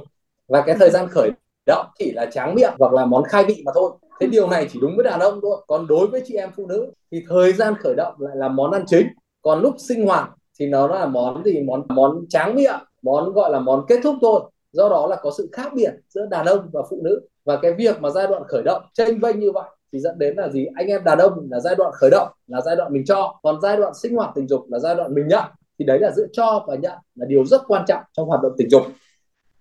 Và 0.47 0.61
cái 0.61 0.75
thời 0.79 0.89
gian 0.89 1.07
khởi 1.07 1.29
động 1.65 1.85
chỉ 1.99 2.11
là 2.11 2.25
tráng 2.25 2.55
miệng 2.55 2.73
hoặc 2.79 2.93
là 2.93 3.05
món 3.05 3.23
khai 3.23 3.45
vị 3.45 3.61
mà 3.65 3.71
thôi. 3.75 3.91
Thế 4.19 4.27
điều 4.27 4.49
này 4.49 4.67
chỉ 4.73 4.79
đúng 4.81 4.95
với 4.95 5.03
đàn 5.03 5.19
ông 5.19 5.39
thôi. 5.41 5.63
Còn 5.67 5.87
đối 5.87 6.07
với 6.07 6.21
chị 6.25 6.35
em 6.35 6.49
phụ 6.55 6.67
nữ 6.67 6.91
thì 7.11 7.23
thời 7.29 7.53
gian 7.53 7.73
khởi 7.79 7.93
động 7.97 8.15
lại 8.19 8.35
là 8.37 8.47
món 8.49 8.71
ăn 8.71 8.83
chính. 8.87 9.07
Còn 9.41 9.61
lúc 9.61 9.75
sinh 9.77 10.05
hoạt 10.05 10.29
thì 10.59 10.67
nó 10.67 10.87
là 10.87 11.05
món 11.05 11.43
gì? 11.43 11.61
Món 11.61 11.83
món 11.87 12.25
tráng 12.29 12.55
miệng 12.55 12.79
món 13.01 13.33
gọi 13.33 13.51
là 13.51 13.59
món 13.59 13.85
kết 13.87 13.99
thúc 14.03 14.15
thôi. 14.21 14.41
Do 14.71 14.89
đó 14.89 15.07
là 15.07 15.15
có 15.15 15.31
sự 15.37 15.49
khác 15.51 15.73
biệt 15.75 15.91
giữa 16.09 16.25
đàn 16.25 16.45
ông 16.45 16.69
và 16.73 16.81
phụ 16.89 17.01
nữ. 17.03 17.27
Và 17.45 17.59
cái 17.61 17.73
việc 17.73 18.01
mà 18.01 18.09
giai 18.09 18.27
đoạn 18.27 18.43
khởi 18.47 18.63
động 18.63 18.83
tranh 18.93 19.19
vênh 19.19 19.39
như 19.39 19.51
vậy 19.51 19.69
thì 19.93 19.99
dẫn 19.99 20.19
đến 20.19 20.35
là 20.35 20.49
gì? 20.49 20.65
Anh 20.75 20.87
em 20.87 21.03
đàn 21.03 21.17
ông 21.17 21.47
là 21.51 21.59
giai 21.59 21.75
đoạn 21.75 21.91
khởi 21.93 22.09
động 22.09 22.27
là 22.47 22.61
giai 22.61 22.75
đoạn 22.75 22.93
mình 22.93 23.05
cho. 23.05 23.39
Còn 23.43 23.61
giai 23.61 23.77
đoạn 23.77 23.93
sinh 23.93 24.15
hoạt 24.15 24.31
tình 24.35 24.47
dục 24.47 24.65
là 24.69 24.79
giai 24.79 24.95
đoạn 24.95 25.13
mình 25.13 25.27
nhận. 25.27 25.43
Thì 25.79 25.85
đấy 25.85 25.99
là 25.99 26.11
giữa 26.11 26.25
cho 26.31 26.65
và 26.67 26.75
nhận 26.75 26.97
là 27.15 27.25
điều 27.25 27.45
rất 27.45 27.61
quan 27.67 27.85
trọng 27.87 28.01
trong 28.13 28.27
hoạt 28.27 28.41
động 28.41 28.51
tình 28.57 28.69
dục. 28.69 28.81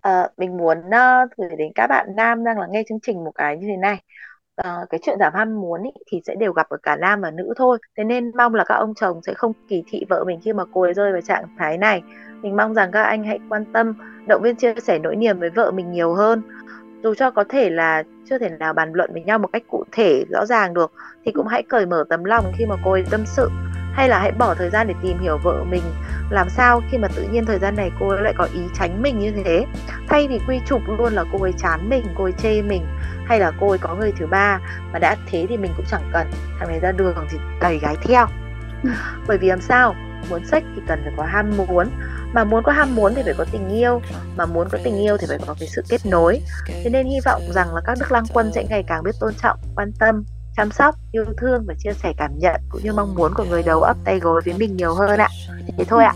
À, 0.01 0.29
mình 0.37 0.57
muốn 0.57 0.79
uh, 0.79 1.31
gửi 1.37 1.57
đến 1.59 1.73
các 1.75 1.87
bạn 1.87 2.07
nam 2.17 2.45
đang 2.45 2.59
là 2.59 2.67
nghe 2.71 2.83
chương 2.89 3.01
trình 3.01 3.25
một 3.25 3.33
cái 3.35 3.57
như 3.57 3.67
thế 3.67 3.77
này 3.77 4.03
uh, 4.61 4.91
cái 4.91 5.01
chuyện 5.03 5.19
giảm 5.21 5.33
ham 5.35 5.61
muốn 5.61 5.83
ý, 5.83 5.91
thì 6.07 6.21
sẽ 6.27 6.35
đều 6.35 6.53
gặp 6.53 6.69
ở 6.69 6.77
cả 6.83 6.97
nam 6.97 7.21
và 7.21 7.31
nữ 7.31 7.55
thôi. 7.57 7.79
Thế 7.97 8.05
nên 8.05 8.33
mong 8.37 8.55
là 8.55 8.65
các 8.65 8.75
ông 8.75 8.95
chồng 8.95 9.21
sẽ 9.23 9.35
không 9.35 9.53
kỳ 9.69 9.83
thị 9.87 10.05
vợ 10.09 10.25
mình 10.25 10.41
khi 10.43 10.53
mà 10.53 10.65
cô 10.73 10.83
ấy 10.83 10.95
rơi 10.95 11.13
vào 11.13 11.21
trạng 11.21 11.45
thái 11.59 11.79
này. 11.79 12.03
Mình 12.43 12.57
mong 12.57 12.75
rằng 12.75 12.93
các 12.93 13.03
anh 13.03 13.25
hãy 13.25 13.39
quan 13.49 13.65
tâm 13.73 13.95
động 14.29 14.43
viên 14.43 14.57
chia 14.57 14.75
sẻ 14.83 14.99
nỗi 14.99 15.17
niềm 15.17 15.41
với 15.41 15.51
vợ 15.51 15.71
mình 15.71 15.91
nhiều 15.91 16.15
hơn. 16.15 16.43
Dù 17.03 17.15
cho 17.15 17.31
có 17.31 17.45
thể 17.49 17.71
là 17.71 18.03
chưa 18.31 18.39
thể 18.39 18.49
nào 18.49 18.73
bàn 18.73 18.93
luận 18.93 19.11
với 19.13 19.23
nhau 19.23 19.39
một 19.39 19.49
cách 19.53 19.63
cụ 19.71 19.85
thể 19.93 20.25
rõ 20.31 20.47
ràng 20.47 20.75
được 20.75 20.93
thì 21.25 21.33
cũng 21.33 21.47
hãy 21.47 21.63
cởi 21.63 21.87
mở 21.87 22.05
tấm 22.09 22.25
lòng 22.25 22.45
khi 22.59 22.67
mà 22.67 22.77
cô 22.85 22.93
ấy 22.93 23.05
tâm 23.11 23.21
sự 23.27 23.49
hay 23.93 24.09
là 24.09 24.19
hãy 24.19 24.33
bỏ 24.33 24.55
thời 24.55 24.71
gian 24.71 24.87
để 24.87 24.95
tìm 25.03 25.19
hiểu 25.19 25.39
vợ 25.39 25.65
mình? 25.65 25.83
Làm 26.31 26.49
sao 26.51 26.83
khi 26.91 26.99
mà 26.99 27.09
tự 27.09 27.23
nhiên 27.23 27.47
thời 27.47 27.59
gian 27.59 27.77
này 27.77 27.91
cô 28.01 28.09
ấy 28.09 28.23
lại 28.23 28.33
có 28.37 28.49
ý 28.55 28.61
tránh 28.75 29.03
mình 29.03 29.19
như 29.19 29.33
thế? 29.45 29.67
Thay 30.09 30.29
vì 30.29 30.41
quy 30.49 30.61
chụp 30.67 30.83
luôn 30.99 31.13
là 31.13 31.25
cô 31.33 31.43
ấy 31.43 31.53
chán 31.59 31.89
mình 31.89 32.05
cô 32.15 32.25
ấy 32.25 32.33
chê 32.33 32.63
mình 32.63 32.87
hay 33.25 33.41
là 33.41 33.53
cô 33.61 33.69
ấy 33.69 33.79
có 33.79 33.95
người 33.95 34.13
thứ 34.19 34.27
ba 34.27 34.61
mà 34.93 34.99
đã 34.99 35.17
thế 35.27 35.47
thì 35.49 35.57
mình 35.57 35.73
cũng 35.77 35.87
chẳng 35.91 36.11
cần 36.13 36.31
thằng 36.59 36.69
này 36.69 36.81
ra 36.81 36.93
đường 36.93 37.27
thì 37.31 37.39
đẩy 37.61 37.79
gái 37.79 37.97
theo. 38.03 38.27
Ừ. 38.83 38.91
bởi 39.27 39.39
vì 39.39 39.49
làm 39.49 39.61
sao? 39.61 39.95
Muốn 40.31 40.45
sách 40.45 40.65
thì 40.77 40.83
cần 40.89 41.01
phải 41.05 41.13
có 41.17 41.25
ham 41.25 41.51
muốn. 41.57 41.89
Mà 42.33 42.45
muốn 42.45 42.63
có 42.63 42.73
ham 42.73 42.95
muốn 42.95 43.15
thì 43.15 43.23
phải 43.25 43.35
có 43.39 43.45
tình 43.53 43.69
yêu. 43.69 44.01
Mà 44.37 44.47
muốn 44.47 44.69
có 44.73 44.79
tình 44.85 44.99
yêu 44.99 45.17
thì 45.17 45.27
phải 45.29 45.39
có 45.47 45.55
cái 45.61 45.69
sự 45.69 45.83
kết 45.89 46.07
nối. 46.07 46.41
Thế 46.67 46.91
nên 46.91 47.07
hy 47.07 47.21
vọng 47.25 47.43
rằng 47.55 47.75
là 47.75 47.81
các 47.85 47.99
đức 48.01 48.13
lang 48.13 48.25
quân 48.33 48.51
sẽ 48.55 48.65
ngày 48.65 48.85
càng 48.87 49.03
biết 49.03 49.15
tôn 49.21 49.35
trọng 49.35 49.59
quan 49.77 49.93
tâm 49.93 50.25
chăm 50.57 50.71
sóc 50.71 50.95
yêu 51.13 51.25
thương 51.39 51.65
và 51.67 51.75
chia 51.79 51.93
sẻ 51.93 52.13
cảm 52.17 52.39
nhận 52.39 52.61
cũng 52.69 52.83
như 52.83 52.93
mong 52.93 53.15
muốn 53.15 53.33
của 53.35 53.45
người 53.45 53.63
đầu 53.63 53.83
ấp 53.83 53.97
tay 54.05 54.19
gối 54.19 54.41
với 54.45 54.55
mình 54.59 54.77
nhiều 54.77 54.95
hơn 54.95 55.19
ạ 55.19 55.29
thế 55.79 55.85
thôi 55.85 56.05
ạ 56.05 56.13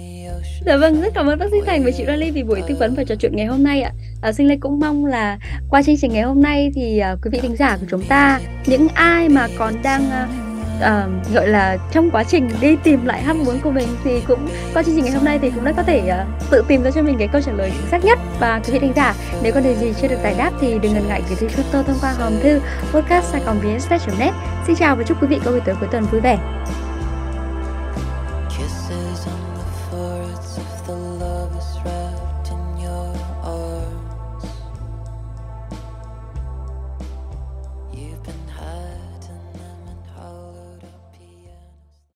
Dạ 0.66 0.76
vâng, 0.76 1.00
rất 1.00 1.14
cảm 1.14 1.26
ơn 1.26 1.38
bác 1.38 1.46
sĩ 1.50 1.56
Thành 1.66 1.84
và 1.84 1.90
chị 1.90 2.04
Rally 2.06 2.30
vì 2.30 2.42
buổi 2.42 2.62
tư 2.68 2.76
vấn 2.78 2.94
và 2.94 3.04
trò 3.04 3.14
chuyện 3.14 3.36
ngày 3.36 3.46
hôm 3.46 3.64
nay 3.64 3.82
ạ. 3.82 3.92
À, 4.22 4.32
Sinh 4.32 4.48
Lê 4.48 4.56
cũng 4.60 4.80
mong 4.80 5.06
là 5.06 5.38
qua 5.70 5.82
chương 5.82 5.96
trình 6.00 6.12
ngày 6.12 6.22
hôm 6.22 6.42
nay 6.42 6.72
thì 6.74 7.02
uh, 7.12 7.18
quý 7.22 7.30
vị 7.32 7.38
thính 7.42 7.56
giả 7.56 7.76
của 7.80 7.86
chúng 7.90 8.02
ta, 8.08 8.40
những 8.66 8.88
ai 8.94 9.28
mà 9.28 9.48
còn 9.58 9.74
đang 9.82 10.02
uh, 10.06 10.45
uh, 10.78 11.34
gọi 11.34 11.48
là 11.48 11.76
trong 11.92 12.10
quá 12.10 12.24
trình 12.24 12.50
đi 12.60 12.76
tìm 12.76 13.06
lại 13.06 13.22
ham 13.22 13.44
muốn 13.44 13.60
của 13.60 13.70
mình 13.70 13.88
thì 14.04 14.20
cũng 14.28 14.48
qua 14.74 14.82
chương 14.82 14.94
trình 14.94 15.04
ngày 15.04 15.14
hôm 15.14 15.24
nay 15.24 15.38
thì 15.42 15.50
cũng 15.50 15.64
đã 15.64 15.72
có 15.72 15.82
thể 15.82 16.02
uh, 16.06 16.50
tự 16.50 16.64
tìm 16.68 16.82
ra 16.82 16.90
cho 16.90 17.02
mình 17.02 17.16
cái 17.18 17.28
câu 17.28 17.40
trả 17.40 17.52
lời 17.52 17.72
chính 17.78 17.90
xác 17.90 18.04
nhất 18.04 18.18
và 18.40 18.60
quý 18.66 18.72
vị 18.72 18.78
thính 18.78 18.92
giả. 18.96 19.14
Nếu 19.42 19.52
có 19.52 19.60
điều 19.60 19.74
gì 19.74 19.94
chưa 20.00 20.08
được 20.08 20.18
giải 20.22 20.34
đáp 20.38 20.50
thì 20.60 20.78
đừng 20.78 20.94
ngần 20.94 21.08
ngại 21.08 21.22
gửi 21.28 21.36
thư 21.36 21.48
cho 21.48 21.62
tôi 21.72 21.84
thông 21.84 21.98
qua 22.00 22.12
hòm 22.18 22.32
thư 22.42 22.60
podcast 22.92 23.34
net. 24.18 24.32
Xin 24.66 24.76
chào 24.76 24.96
và 24.96 25.02
chúc 25.02 25.22
quý 25.22 25.28
vị 25.28 25.40
có 25.44 25.50
buổi 25.50 25.60
tối 25.60 25.74
cuối 25.80 25.88
tuần 25.92 26.04
vui 26.04 26.20
vẻ. 26.20 26.38